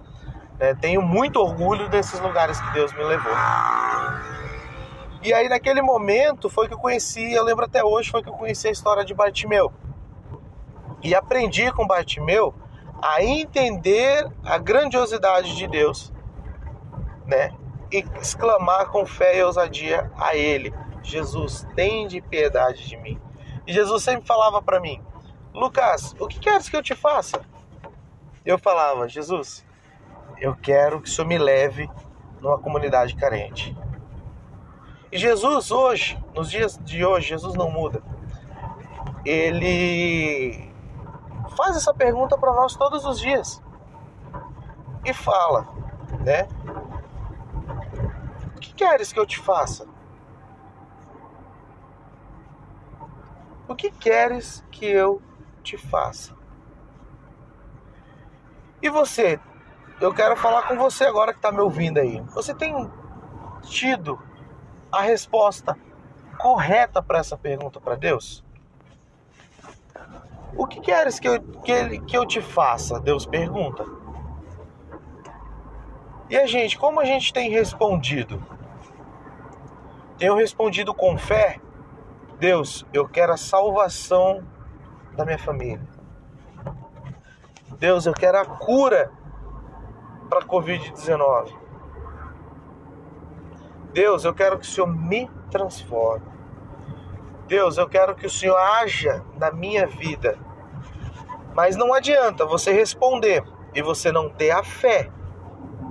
Né? 0.56 0.72
Tenho 0.76 1.02
muito 1.02 1.40
orgulho 1.40 1.88
desses 1.88 2.20
lugares 2.20 2.60
que 2.60 2.72
Deus 2.74 2.92
me 2.92 3.02
levou. 3.02 3.32
E 5.22 5.32
aí 5.34 5.48
naquele 5.48 5.82
momento 5.82 6.48
foi 6.48 6.68
que 6.68 6.74
eu 6.74 6.78
conheci, 6.78 7.32
eu 7.32 7.42
lembro 7.42 7.64
até 7.64 7.82
hoje, 7.82 8.10
foi 8.10 8.22
que 8.22 8.28
eu 8.28 8.34
conheci 8.34 8.68
a 8.68 8.70
história 8.70 9.04
de 9.04 9.12
Bartimeu. 9.12 9.72
E 11.02 11.14
aprendi 11.14 11.70
com 11.72 11.86
Bartimeu 11.86 12.54
a 13.02 13.22
entender 13.22 14.28
a 14.44 14.58
grandiosidade 14.58 15.56
de 15.56 15.66
Deus, 15.66 16.12
né? 17.26 17.52
E 17.90 18.04
exclamar 18.20 18.90
com 18.90 19.06
fé 19.06 19.38
e 19.38 19.42
ousadia 19.42 20.10
a 20.16 20.36
ele: 20.36 20.74
Jesus, 21.02 21.66
tem 21.74 22.06
de 22.06 22.20
piedade 22.20 22.86
de 22.86 22.96
mim. 22.96 23.20
E 23.66 23.72
Jesus 23.72 24.02
sempre 24.02 24.26
falava 24.26 24.60
para 24.60 24.80
mim: 24.80 25.02
Lucas, 25.54 26.14
o 26.18 26.26
que 26.26 26.38
queres 26.38 26.68
que 26.68 26.76
eu 26.76 26.82
te 26.82 26.94
faça? 26.94 27.40
Eu 28.44 28.58
falava: 28.58 29.08
Jesus, 29.08 29.64
eu 30.38 30.56
quero 30.56 31.00
que 31.00 31.08
o 31.08 31.12
Senhor 31.12 31.28
me 31.28 31.38
leve 31.38 31.88
numa 32.40 32.58
comunidade 32.58 33.14
carente. 33.14 33.76
E 35.10 35.16
Jesus 35.16 35.70
hoje, 35.70 36.22
nos 36.34 36.50
dias 36.50 36.78
de 36.82 37.04
hoje, 37.04 37.28
Jesus 37.28 37.54
não 37.54 37.70
muda. 37.70 38.02
Ele 39.24 40.70
faz 41.56 41.76
essa 41.76 41.94
pergunta 41.94 42.36
para 42.36 42.52
nós 42.52 42.76
todos 42.76 43.04
os 43.06 43.18
dias. 43.18 43.62
E 45.04 45.14
fala, 45.14 45.66
né? 46.20 46.46
O 48.54 48.60
que 48.60 48.74
queres 48.74 49.12
que 49.12 49.18
eu 49.18 49.26
te 49.26 49.38
faça? 49.38 49.86
O 53.66 53.74
que 53.74 53.90
queres 53.90 54.62
que 54.70 54.84
eu 54.84 55.22
te 55.62 55.78
faça? 55.78 56.36
E 58.82 58.90
você? 58.90 59.40
Eu 60.00 60.12
quero 60.12 60.36
falar 60.36 60.68
com 60.68 60.76
você 60.76 61.04
agora 61.04 61.32
que 61.32 61.38
está 61.38 61.50
me 61.50 61.60
ouvindo 61.60 61.98
aí. 61.98 62.20
Você 62.34 62.54
tem 62.54 62.90
tido 63.62 64.18
a 64.90 65.02
resposta 65.02 65.76
correta 66.38 67.02
para 67.02 67.18
essa 67.18 67.36
pergunta 67.36 67.80
para 67.80 67.94
Deus? 67.94 68.44
O 70.56 70.66
que 70.66 70.80
queres 70.80 71.20
que 71.20 71.28
eu, 71.28 71.40
que, 71.40 72.00
que 72.00 72.16
eu 72.16 72.26
te 72.26 72.40
faça? 72.40 72.98
Deus 73.00 73.26
pergunta. 73.26 73.84
E 76.30 76.36
a 76.36 76.46
gente, 76.46 76.78
como 76.78 77.00
a 77.00 77.04
gente 77.04 77.32
tem 77.32 77.50
respondido? 77.50 78.42
Tenho 80.18 80.34
respondido 80.34 80.92
com 80.92 81.16
fé? 81.16 81.60
Deus, 82.38 82.84
eu 82.92 83.08
quero 83.08 83.32
a 83.32 83.36
salvação 83.36 84.44
da 85.14 85.24
minha 85.24 85.38
família. 85.38 85.86
Deus, 87.78 88.06
eu 88.06 88.12
quero 88.12 88.38
a 88.38 88.44
cura 88.44 89.12
para 90.28 90.40
a 90.40 90.42
Covid-19. 90.42 91.67
Deus, 93.92 94.24
eu 94.24 94.34
quero 94.34 94.58
que 94.58 94.66
o 94.66 94.68
Senhor 94.68 94.86
me 94.86 95.30
transforme. 95.50 96.26
Deus, 97.46 97.78
eu 97.78 97.88
quero 97.88 98.14
que 98.14 98.26
o 98.26 98.30
Senhor 98.30 98.56
haja 98.56 99.24
na 99.38 99.50
minha 99.50 99.86
vida. 99.86 100.38
Mas 101.54 101.76
não 101.76 101.94
adianta 101.94 102.44
você 102.44 102.72
responder 102.72 103.42
e 103.74 103.82
você 103.82 104.12
não 104.12 104.28
ter 104.28 104.50
a 104.50 104.62
fé. 104.62 105.10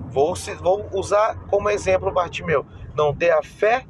Vou, 0.05 0.33
vou 0.61 0.87
usar 0.93 1.35
como 1.49 1.69
exemplo 1.69 2.11
Bartimeu. 2.11 2.65
Não 2.95 3.13
ter 3.13 3.31
a 3.31 3.41
fé 3.41 3.85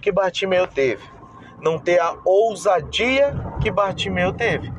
que 0.00 0.10
Bartimeu 0.10 0.66
teve. 0.66 1.04
Não 1.60 1.78
ter 1.78 2.00
a 2.00 2.16
ousadia 2.24 3.34
que 3.60 3.70
Bartimeu 3.70 4.32
teve. 4.32 4.72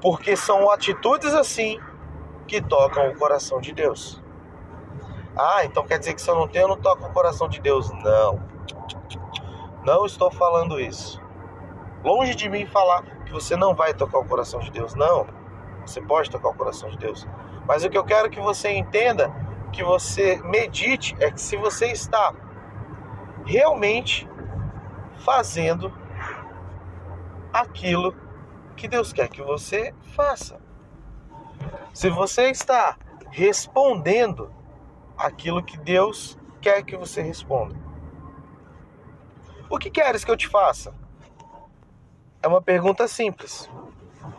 Porque 0.00 0.36
são 0.36 0.70
atitudes 0.70 1.34
assim 1.34 1.80
que 2.46 2.62
tocam 2.62 3.08
o 3.08 3.16
coração 3.16 3.60
de 3.60 3.72
Deus. 3.72 4.22
Ah, 5.36 5.64
então 5.64 5.86
quer 5.86 5.98
dizer 5.98 6.14
que 6.14 6.22
se 6.22 6.30
eu 6.30 6.34
não 6.34 6.48
tenho, 6.48 6.64
eu 6.64 6.68
não 6.68 6.76
toco 6.76 7.04
o 7.04 7.12
coração 7.12 7.48
de 7.48 7.60
Deus. 7.60 7.90
Não. 8.02 8.42
Não 9.84 10.06
estou 10.06 10.30
falando 10.30 10.80
isso. 10.80 11.20
Longe 12.02 12.34
de 12.34 12.48
mim 12.48 12.66
falar 12.66 13.02
que 13.24 13.32
você 13.32 13.54
não 13.56 13.74
vai 13.74 13.92
tocar 13.92 14.18
o 14.18 14.24
coração 14.24 14.60
de 14.60 14.70
Deus. 14.70 14.94
Não. 14.94 15.26
Você 15.84 16.00
pode 16.00 16.30
tocar 16.30 16.48
o 16.48 16.54
coração 16.54 16.88
de 16.90 16.96
Deus. 16.96 17.26
Mas 17.66 17.84
o 17.84 17.90
que 17.90 17.98
eu 17.98 18.04
quero 18.04 18.30
que 18.30 18.40
você 18.40 18.70
entenda, 18.70 19.30
que 19.72 19.84
você 19.84 20.40
medite, 20.42 21.14
é 21.20 21.30
que 21.30 21.40
se 21.40 21.56
você 21.56 21.86
está 21.86 22.32
realmente 23.44 24.28
fazendo 25.18 25.92
aquilo 27.52 28.14
que 28.76 28.88
Deus 28.88 29.12
quer 29.12 29.28
que 29.28 29.42
você 29.42 29.94
faça. 30.14 30.58
Se 31.92 32.08
você 32.10 32.50
está 32.50 32.96
respondendo 33.30 34.55
aquilo 35.16 35.62
que 35.62 35.78
Deus 35.78 36.38
quer 36.60 36.82
que 36.82 36.96
você 36.96 37.22
responda. 37.22 37.74
O 39.68 39.78
que 39.78 39.90
queres 39.90 40.24
que 40.24 40.30
eu 40.30 40.36
te 40.36 40.46
faça? 40.46 40.94
É 42.42 42.48
uma 42.48 42.62
pergunta 42.62 43.08
simples. 43.08 43.70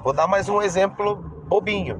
Vou 0.03 0.13
dar 0.13 0.27
mais 0.27 0.47
um 0.47 0.61
exemplo 0.61 1.15
bobinho. 1.15 1.97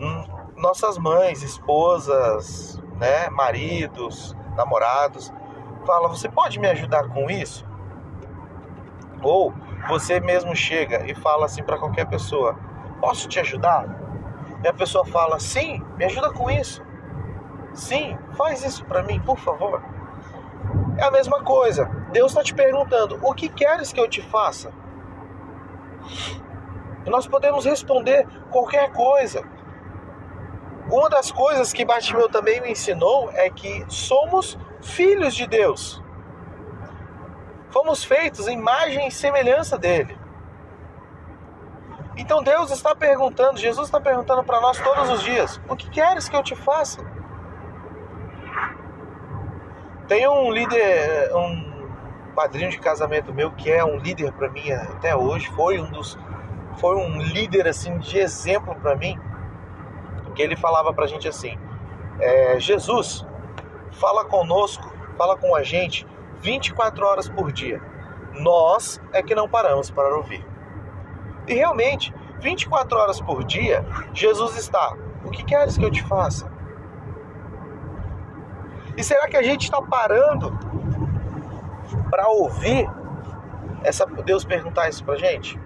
Hum, 0.00 0.24
nossas 0.56 0.96
mães, 0.96 1.42
esposas, 1.42 2.80
né, 2.98 3.28
maridos, 3.28 4.34
namorados, 4.56 5.32
fala: 5.86 6.08
"Você 6.08 6.28
pode 6.28 6.58
me 6.58 6.68
ajudar 6.68 7.08
com 7.08 7.30
isso?" 7.30 7.66
Ou 9.22 9.52
você 9.88 10.20
mesmo 10.20 10.54
chega 10.54 11.10
e 11.10 11.14
fala 11.14 11.46
assim 11.46 11.62
para 11.62 11.78
qualquer 11.78 12.06
pessoa: 12.06 12.58
"Posso 13.00 13.28
te 13.28 13.40
ajudar?" 13.40 13.84
E 14.62 14.68
a 14.68 14.72
pessoa 14.72 15.04
fala: 15.04 15.38
"Sim, 15.38 15.82
me 15.96 16.04
ajuda 16.04 16.32
com 16.32 16.50
isso." 16.50 16.85
"Sim, 17.76 18.18
faz 18.36 18.64
isso 18.64 18.84
para 18.84 19.02
mim, 19.02 19.20
por 19.20 19.38
favor." 19.38 19.82
É 20.98 21.04
a 21.04 21.10
mesma 21.10 21.42
coisa. 21.42 21.84
Deus 22.10 22.32
está 22.32 22.42
te 22.42 22.54
perguntando: 22.54 23.18
"O 23.22 23.34
que 23.34 23.48
queres 23.48 23.92
que 23.92 24.00
eu 24.00 24.08
te 24.08 24.22
faça?" 24.22 24.72
Nós 27.06 27.26
podemos 27.26 27.64
responder 27.64 28.26
qualquer 28.50 28.92
coisa. 28.92 29.44
Uma 30.90 31.08
das 31.08 31.30
coisas 31.30 31.72
que 31.72 31.84
Bartimeu 31.84 32.28
também 32.28 32.60
me 32.60 32.70
ensinou 32.70 33.30
é 33.32 33.50
que 33.50 33.84
somos 33.88 34.58
filhos 34.80 35.34
de 35.34 35.46
Deus. 35.46 36.02
Fomos 37.70 38.04
feitos 38.04 38.46
em 38.48 38.58
imagem 38.58 39.06
e 39.06 39.10
semelhança 39.10 39.76
dele. 39.76 40.16
Então 42.16 42.42
Deus 42.42 42.70
está 42.70 42.94
perguntando, 42.94 43.58
Jesus 43.58 43.88
está 43.88 44.00
perguntando 44.00 44.42
para 44.42 44.60
nós 44.60 44.80
todos 44.80 45.10
os 45.10 45.22
dias: 45.22 45.60
o 45.68 45.76
que 45.76 45.90
queres 45.90 46.28
que 46.28 46.36
eu 46.36 46.42
te 46.42 46.56
faça? 46.56 47.04
Tem 50.08 50.28
um 50.28 50.52
líder, 50.52 51.34
um 51.34 52.32
padrinho 52.34 52.70
de 52.70 52.78
casamento 52.78 53.34
meu 53.34 53.50
que 53.50 53.70
é 53.70 53.84
um 53.84 53.98
líder 53.98 54.32
para 54.32 54.48
mim 54.48 54.70
até 54.70 55.16
hoje, 55.16 55.50
foi 55.50 55.80
um 55.80 55.90
dos 55.90 56.18
foi 56.78 56.94
um 56.94 57.22
líder 57.22 57.66
assim 57.66 57.96
de 57.98 58.18
exemplo 58.18 58.74
para 58.76 58.94
mim 58.94 59.18
que 60.34 60.42
ele 60.42 60.54
falava 60.54 60.92
para 60.92 61.06
a 61.06 61.08
gente 61.08 61.26
assim: 61.26 61.58
é, 62.20 62.60
Jesus 62.60 63.26
fala 63.92 64.24
conosco, 64.24 64.92
fala 65.16 65.36
com 65.36 65.56
a 65.56 65.62
gente 65.62 66.06
24 66.40 67.04
horas 67.04 67.28
por 67.28 67.50
dia. 67.50 67.82
Nós 68.34 69.00
é 69.12 69.22
que 69.22 69.34
não 69.34 69.48
paramos 69.48 69.90
para 69.90 70.14
ouvir. 70.14 70.44
E 71.48 71.54
realmente, 71.54 72.14
24 72.40 72.98
horas 72.98 73.20
por 73.20 73.42
dia, 73.42 73.84
Jesus 74.12 74.56
está. 74.58 74.94
O 75.24 75.30
que 75.30 75.42
queres 75.42 75.78
que 75.78 75.84
eu 75.84 75.90
te 75.90 76.02
faça? 76.04 76.52
E 78.96 79.04
será 79.04 79.28
que 79.28 79.36
a 79.36 79.42
gente 79.42 79.64
está 79.64 79.80
parando 79.82 80.58
para 82.10 82.28
ouvir 82.28 82.88
essa 83.82 84.06
Deus 84.06 84.44
perguntar 84.44 84.88
isso 84.88 85.04
para 85.04 85.16
gente? 85.16 85.60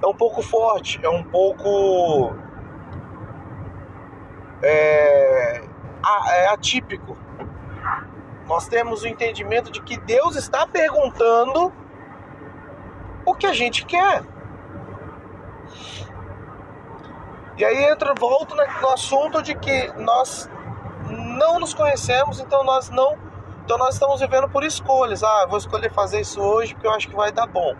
É 0.00 0.06
um 0.06 0.14
pouco 0.14 0.40
forte, 0.40 1.00
é 1.02 1.08
um 1.08 1.24
pouco 1.24 2.32
é, 4.62 5.62
é 6.28 6.48
atípico. 6.48 7.16
Nós 8.46 8.68
temos 8.68 9.02
o 9.02 9.08
entendimento 9.08 9.72
de 9.72 9.82
que 9.82 9.96
Deus 9.96 10.36
está 10.36 10.66
perguntando 10.66 11.72
o 13.24 13.34
que 13.34 13.46
a 13.46 13.52
gente 13.52 13.84
quer. 13.84 14.22
E 17.56 17.64
aí 17.64 17.84
entra, 17.90 18.14
volto 18.16 18.54
no 18.54 18.88
assunto 18.90 19.42
de 19.42 19.54
que 19.56 19.90
nós 19.96 20.48
não 21.36 21.60
nos 21.60 21.74
conhecemos, 21.74 22.40
então 22.40 22.64
nós 22.64 22.90
não, 22.90 23.16
então 23.64 23.78
nós 23.78 23.94
estamos 23.94 24.20
vivendo 24.20 24.48
por 24.48 24.64
escolhas. 24.64 25.22
Ah, 25.22 25.46
vou 25.46 25.58
escolher 25.58 25.92
fazer 25.92 26.20
isso 26.20 26.40
hoje 26.40 26.74
porque 26.74 26.86
eu 26.86 26.92
acho 26.92 27.08
que 27.08 27.14
vai 27.14 27.30
dar 27.30 27.46
bom. 27.46 27.74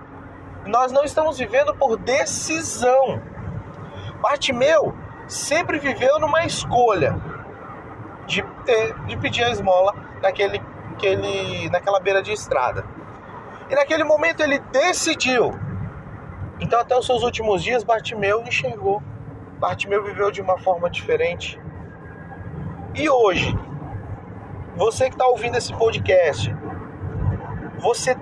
Nós 0.66 0.92
não 0.92 1.04
estamos 1.04 1.38
vivendo 1.38 1.74
por 1.74 1.96
decisão. 1.96 3.22
Bartimeu 4.20 4.94
sempre 5.28 5.78
viveu 5.78 6.18
numa 6.18 6.44
escolha 6.44 7.16
de, 8.26 8.44
de 9.06 9.16
pedir 9.16 9.44
a 9.44 9.50
esmola 9.50 9.94
naquele, 10.20 10.60
aquele, 10.92 11.70
naquela 11.70 12.00
beira 12.00 12.22
de 12.22 12.32
estrada. 12.32 12.84
E 13.70 13.74
naquele 13.74 14.04
momento 14.04 14.42
ele 14.42 14.58
decidiu. 14.58 15.52
Então, 16.60 16.80
até 16.80 16.96
os 16.96 17.04
seus 17.04 17.22
últimos 17.22 17.62
dias, 17.62 17.84
Bartimeu 17.84 18.42
enxergou. 18.42 19.02
Bartimeu 19.58 20.02
viveu 20.02 20.30
de 20.30 20.40
uma 20.40 20.58
forma 20.58 20.88
diferente. 20.88 21.60
E 22.96 23.10
hoje, 23.10 23.54
você 24.74 25.10
que 25.10 25.14
está 25.16 25.26
ouvindo 25.26 25.58
esse 25.58 25.70
podcast, 25.74 26.50
você 27.78 28.16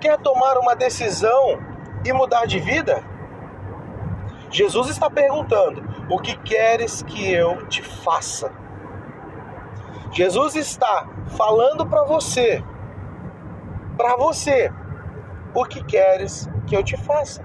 quer 0.00 0.16
tomar 0.20 0.56
uma 0.56 0.76
decisão 0.76 1.58
e 2.04 2.12
mudar 2.12 2.46
de 2.46 2.60
vida? 2.60 3.02
Jesus 4.50 4.88
está 4.88 5.10
perguntando: 5.10 5.82
O 6.08 6.20
que 6.20 6.36
queres 6.38 7.02
que 7.02 7.28
eu 7.28 7.66
te 7.66 7.82
faça? 7.82 8.52
Jesus 10.12 10.54
está 10.54 11.08
falando 11.36 11.84
para 11.84 12.04
você, 12.04 12.62
para 13.96 14.14
você, 14.14 14.72
o 15.52 15.64
que 15.64 15.82
queres 15.82 16.48
que 16.68 16.76
eu 16.76 16.84
te 16.84 16.96
faça? 16.96 17.42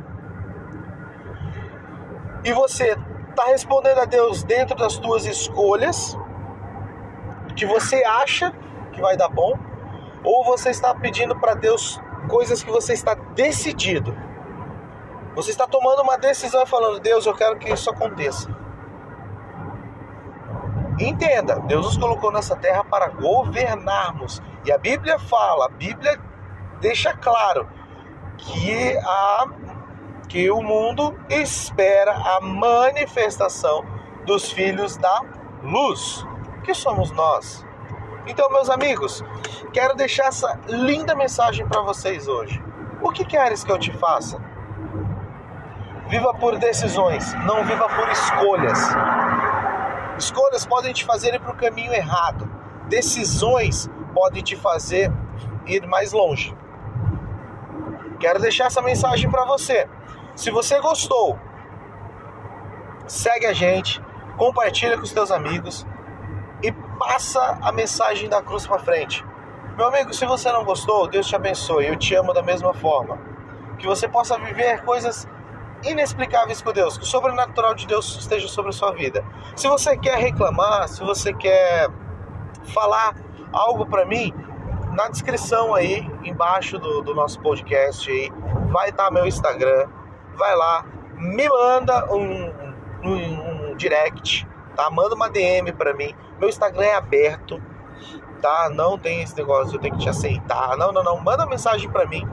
E 2.44 2.54
você 2.54 2.96
está 3.32 3.46
respondendo 3.48 4.02
a 4.02 4.06
Deus 4.06 4.44
dentro 4.44 4.76
das 4.76 4.98
tuas 4.98 5.26
escolhas, 5.26 6.16
que 7.60 7.66
você 7.66 8.04
acha 8.04 8.54
que 8.94 9.02
vai 9.02 9.16
dar 9.16 9.30
bom, 9.30 9.54
ou 10.24 10.44
você 10.44 10.70
está 10.70 10.96
pedindo 10.96 11.36
para 11.36 11.54
Deus 11.54 12.02
coisas 12.28 12.64
que 12.64 12.72
você 12.72 12.94
está 12.94 13.14
decidido 13.14 14.30
você 15.40 15.52
está 15.52 15.66
tomando 15.66 16.02
uma 16.02 16.18
decisão 16.18 16.64
e 16.64 16.66
falando: 16.66 17.00
Deus, 17.00 17.26
eu 17.26 17.34
quero 17.34 17.58
que 17.58 17.72
isso 17.72 17.90
aconteça. 17.90 18.50
Entenda, 21.00 21.60
Deus 21.62 21.86
nos 21.86 21.98
colocou 21.98 22.30
nessa 22.30 22.58
terra 22.58 22.84
para 22.84 23.08
governarmos. 23.08 24.42
E 24.66 24.72
a 24.72 24.78
Bíblia 24.78 25.18
fala, 25.18 25.68
a 25.68 25.70
Bíblia 25.70 26.20
deixa 26.82 27.14
claro 27.14 27.70
que, 28.38 28.98
a, 28.98 29.46
que 30.28 30.52
o 30.52 30.62
mundo 30.62 31.18
espera 31.30 32.12
a 32.12 32.42
manifestação 32.42 33.86
dos 34.26 34.52
filhos 34.52 34.98
da 34.98 35.22
luz, 35.64 36.28
que 36.70 36.76
somos 36.76 37.10
nós. 37.10 37.66
Então, 38.28 38.48
meus 38.52 38.70
amigos, 38.70 39.24
quero 39.74 39.96
deixar 39.96 40.26
essa 40.26 40.60
linda 40.68 41.16
mensagem 41.16 41.68
para 41.68 41.82
vocês 41.82 42.28
hoje. 42.28 42.64
O 43.02 43.12
que 43.12 43.26
queres 43.26 43.64
que 43.64 43.72
eu 43.72 43.80
te 43.80 43.92
faça? 43.98 44.40
Viva 46.10 46.32
por 46.36 46.60
decisões, 46.60 47.34
não 47.46 47.66
viva 47.66 47.90
por 47.90 48.08
escolhas. 48.10 48.80
Escolhas 50.20 50.64
podem 50.64 50.94
te 50.94 51.06
fazer 51.06 51.34
ir 51.34 51.40
para 51.40 51.54
o 51.54 51.56
caminho 51.56 51.92
errado. 51.92 52.48
Decisões 52.88 53.90
podem 54.14 54.44
te 54.44 54.56
fazer 54.56 55.12
ir 55.66 55.88
mais 55.88 56.12
longe. 56.12 56.56
Quero 58.20 58.40
deixar 58.40 58.66
essa 58.66 58.82
mensagem 58.82 59.28
para 59.32 59.44
você. 59.46 59.90
Se 60.36 60.52
você 60.52 60.80
gostou, 60.80 61.40
segue 63.08 63.48
a 63.48 63.54
gente, 63.54 64.00
compartilha 64.38 64.98
com 64.98 65.04
os 65.04 65.12
teus 65.12 65.32
amigos 65.32 65.84
passa 67.00 67.58
a 67.62 67.72
mensagem 67.72 68.30
da 68.30 68.42
cruz 68.42 68.68
para 68.68 68.78
frente. 68.78 69.26
Meu 69.78 69.88
amigo, 69.88 70.14
se 70.14 70.26
você 70.26 70.52
não 70.52 70.66
gostou, 70.66 71.08
Deus 71.08 71.26
te 71.26 71.36
abençoe. 71.36 71.88
Eu 71.88 71.96
te 71.96 72.14
amo 72.14 72.34
da 72.34 72.44
mesma 72.44 72.74
forma. 72.74 73.18
Que 73.78 73.88
você 73.88 74.10
possa 74.10 74.38
viver 74.38 74.84
coisas 74.84 75.26
inexplicáveis 75.84 76.62
com 76.62 76.74
Deus, 76.74 76.98
que 76.98 77.06
o 77.06 77.08
sobrenatural 77.08 77.74
de 77.74 77.88
Deus 77.88 78.18
esteja 78.20 78.50
sobre 78.50 78.72
a 78.72 78.74
sua 78.74 78.92
vida. 78.92 79.24
Se 79.56 79.70
você 79.70 79.98
quer 79.98 80.18
reclamar, 80.18 80.90
se 80.90 81.02
você 81.02 81.34
quer 81.34 81.90
falar 82.74 83.16
algo 83.54 83.86
para 83.86 84.06
mim, 84.06 84.34
na 84.92 85.08
descrição 85.08 85.74
aí, 85.74 86.06
embaixo 86.26 86.78
do, 86.78 87.02
do 87.02 87.16
nosso 87.16 87.40
podcast 87.40 88.12
aí, 88.12 88.30
vai 88.70 88.90
estar 88.90 89.06
tá 89.06 89.12
meu 89.12 89.26
Instagram, 89.26 89.88
vai 90.36 90.54
lá, 90.54 90.84
me 91.16 91.48
manda 91.48 92.14
um, 92.14 92.52
um, 93.04 93.72
um 93.72 93.76
direct, 93.78 94.46
tá? 94.84 94.90
Manda 94.90 95.16
uma 95.16 95.30
DM 95.30 95.72
para 95.74 95.94
mim. 95.94 96.14
Meu 96.40 96.48
Instagram 96.48 96.86
é 96.86 96.96
aberto, 96.96 97.62
tá? 98.42 98.70
Não 98.70 98.98
tem 98.98 99.22
esse 99.22 99.36
negócio, 99.36 99.76
eu 99.76 99.80
tenho 99.80 99.96
que 99.96 100.04
te 100.04 100.10
aceitar. 100.10 100.78
Não, 100.78 100.92
não, 100.92 101.04
não. 101.04 101.20
Manda 101.20 101.46
mensagem 101.46 101.90
para 101.90 102.06
mim 102.06 102.28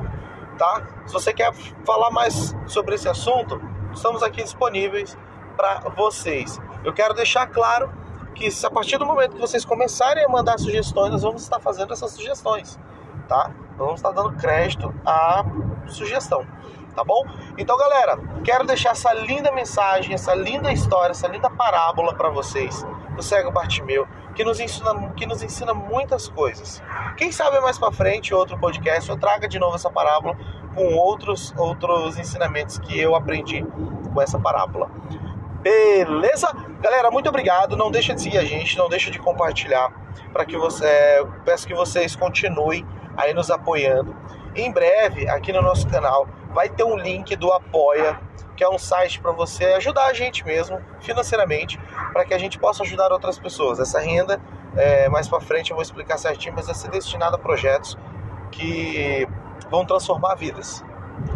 tá? 0.56 0.82
Se 1.06 1.12
você 1.12 1.32
quer 1.32 1.52
falar 1.84 2.10
mais 2.10 2.54
sobre 2.66 2.94
esse 2.94 3.08
assunto, 3.08 3.60
estamos 3.92 4.22
aqui 4.22 4.42
disponíveis 4.42 5.16
para 5.56 5.80
vocês. 5.90 6.60
Eu 6.84 6.92
quero 6.92 7.14
deixar 7.14 7.46
claro 7.46 7.90
que 8.34 8.48
a 8.64 8.70
partir 8.70 8.98
do 8.98 9.06
momento 9.06 9.34
que 9.34 9.40
vocês 9.40 9.64
começarem 9.64 10.24
a 10.24 10.28
mandar 10.28 10.58
sugestões, 10.58 11.10
nós 11.10 11.22
vamos 11.22 11.42
estar 11.42 11.60
fazendo 11.60 11.92
essas 11.92 12.12
sugestões, 12.12 12.78
tá? 13.28 13.50
Nós 13.70 13.78
vamos 13.78 13.96
estar 13.96 14.10
dando 14.10 14.32
crédito 14.32 14.94
à 15.04 15.44
sugestão. 15.86 16.46
Tá 16.96 17.04
bom? 17.04 17.24
Então, 17.58 17.76
galera, 17.76 18.18
quero 18.42 18.66
deixar 18.66 18.90
essa 18.90 19.12
linda 19.12 19.52
mensagem, 19.52 20.14
essa 20.14 20.34
linda 20.34 20.72
história, 20.72 21.10
essa 21.10 21.28
linda 21.28 21.50
parábola 21.50 22.14
para 22.14 22.30
vocês 22.30 22.84
do 23.14 23.22
cego 23.22 23.50
Bartimeu, 23.50 24.08
que 24.34 24.42
nos 24.42 24.58
ensina, 24.58 25.12
que 25.14 25.26
nos 25.26 25.42
ensina 25.42 25.74
muitas 25.74 26.28
coisas. 26.28 26.82
Quem 27.16 27.30
sabe 27.30 27.60
mais 27.60 27.78
para 27.78 27.92
frente 27.92 28.34
outro 28.34 28.58
podcast 28.58 29.08
eu 29.10 29.18
traga 29.18 29.46
de 29.46 29.58
novo 29.58 29.76
essa 29.76 29.90
parábola 29.90 30.36
com 30.74 30.94
outros 30.94 31.54
outros 31.56 32.18
ensinamentos 32.18 32.78
que 32.78 32.98
eu 32.98 33.14
aprendi 33.14 33.64
com 34.12 34.22
essa 34.22 34.38
parábola. 34.38 34.90
Beleza? 35.60 36.48
Galera, 36.80 37.10
muito 37.10 37.28
obrigado. 37.28 37.76
Não 37.76 37.90
deixa 37.90 38.14
de 38.14 38.22
seguir 38.22 38.38
a 38.38 38.44
gente, 38.44 38.78
não 38.78 38.88
deixa 38.88 39.10
de 39.10 39.18
compartilhar 39.18 39.90
para 40.32 40.44
que 40.44 40.56
você 40.56 40.86
é, 40.86 41.24
peço 41.44 41.66
que 41.66 41.74
vocês 41.74 42.14
continuem 42.16 42.86
aí 43.16 43.34
nos 43.34 43.50
apoiando. 43.50 44.14
Em 44.56 44.72
breve, 44.72 45.28
aqui 45.28 45.52
no 45.52 45.60
nosso 45.60 45.86
canal, 45.86 46.26
vai 46.54 46.70
ter 46.70 46.82
um 46.82 46.96
link 46.96 47.36
do 47.36 47.52
Apoia, 47.52 48.18
que 48.56 48.64
é 48.64 48.68
um 48.68 48.78
site 48.78 49.20
para 49.20 49.30
você 49.30 49.66
ajudar 49.74 50.06
a 50.06 50.14
gente 50.14 50.46
mesmo 50.46 50.80
financeiramente, 51.00 51.78
para 52.10 52.24
que 52.24 52.32
a 52.32 52.38
gente 52.38 52.58
possa 52.58 52.82
ajudar 52.82 53.12
outras 53.12 53.38
pessoas. 53.38 53.78
Essa 53.78 54.00
renda, 54.00 54.40
é, 54.74 55.10
mais 55.10 55.28
para 55.28 55.40
frente 55.40 55.72
eu 55.72 55.76
vou 55.76 55.82
explicar 55.82 56.16
certinho, 56.16 56.54
mas 56.54 56.64
vai 56.64 56.74
ser 56.74 56.90
destinada 56.90 57.36
a 57.36 57.38
projetos 57.38 57.98
que 58.50 59.28
vão 59.70 59.84
transformar 59.84 60.34
vidas. 60.36 60.82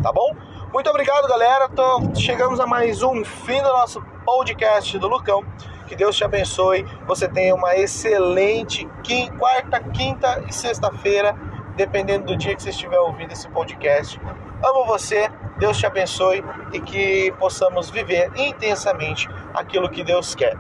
Tá 0.03 0.11
bom? 0.11 0.35
Muito 0.73 0.89
obrigado, 0.89 1.29
galera. 1.29 1.69
Então, 1.71 2.15
chegamos 2.15 2.59
a 2.59 2.67
mais 2.67 3.03
um 3.03 3.23
fim 3.23 3.61
do 3.61 3.69
nosso 3.69 4.01
podcast 4.25 4.99
do 4.99 5.09
Lucão. 5.09 5.45
Que 5.87 5.95
Deus 5.95 6.17
te 6.17 6.25
abençoe. 6.25 6.87
Você 7.07 7.29
tenha 7.29 7.55
uma 7.55 7.77
excelente 7.77 8.89
quarta, 9.39 9.81
quinta 9.81 10.43
e 10.49 10.55
sexta-feira, 10.55 11.35
dependendo 11.77 12.27
do 12.27 12.37
dia 12.37 12.55
que 12.55 12.63
você 12.63 12.71
estiver 12.71 12.99
ouvindo 12.99 13.33
esse 13.33 13.49
podcast. 13.49 14.21
Amo 14.63 14.85
você, 14.85 15.31
Deus 15.59 15.79
te 15.79 15.87
abençoe 15.87 16.45
e 16.73 16.81
que 16.81 17.33
possamos 17.39 17.91
viver 17.91 18.31
intensamente 18.37 19.29
aquilo 19.55 19.89
que 19.89 20.05
Deus 20.05 20.35
quer. 20.35 20.57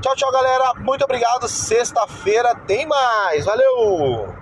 Tchau, 0.00 0.16
tchau, 0.16 0.32
galera. 0.32 0.74
Muito 0.78 1.04
obrigado. 1.04 1.48
Sexta-feira 1.48 2.54
tem 2.66 2.86
mais. 2.86 3.44
Valeu! 3.44 4.41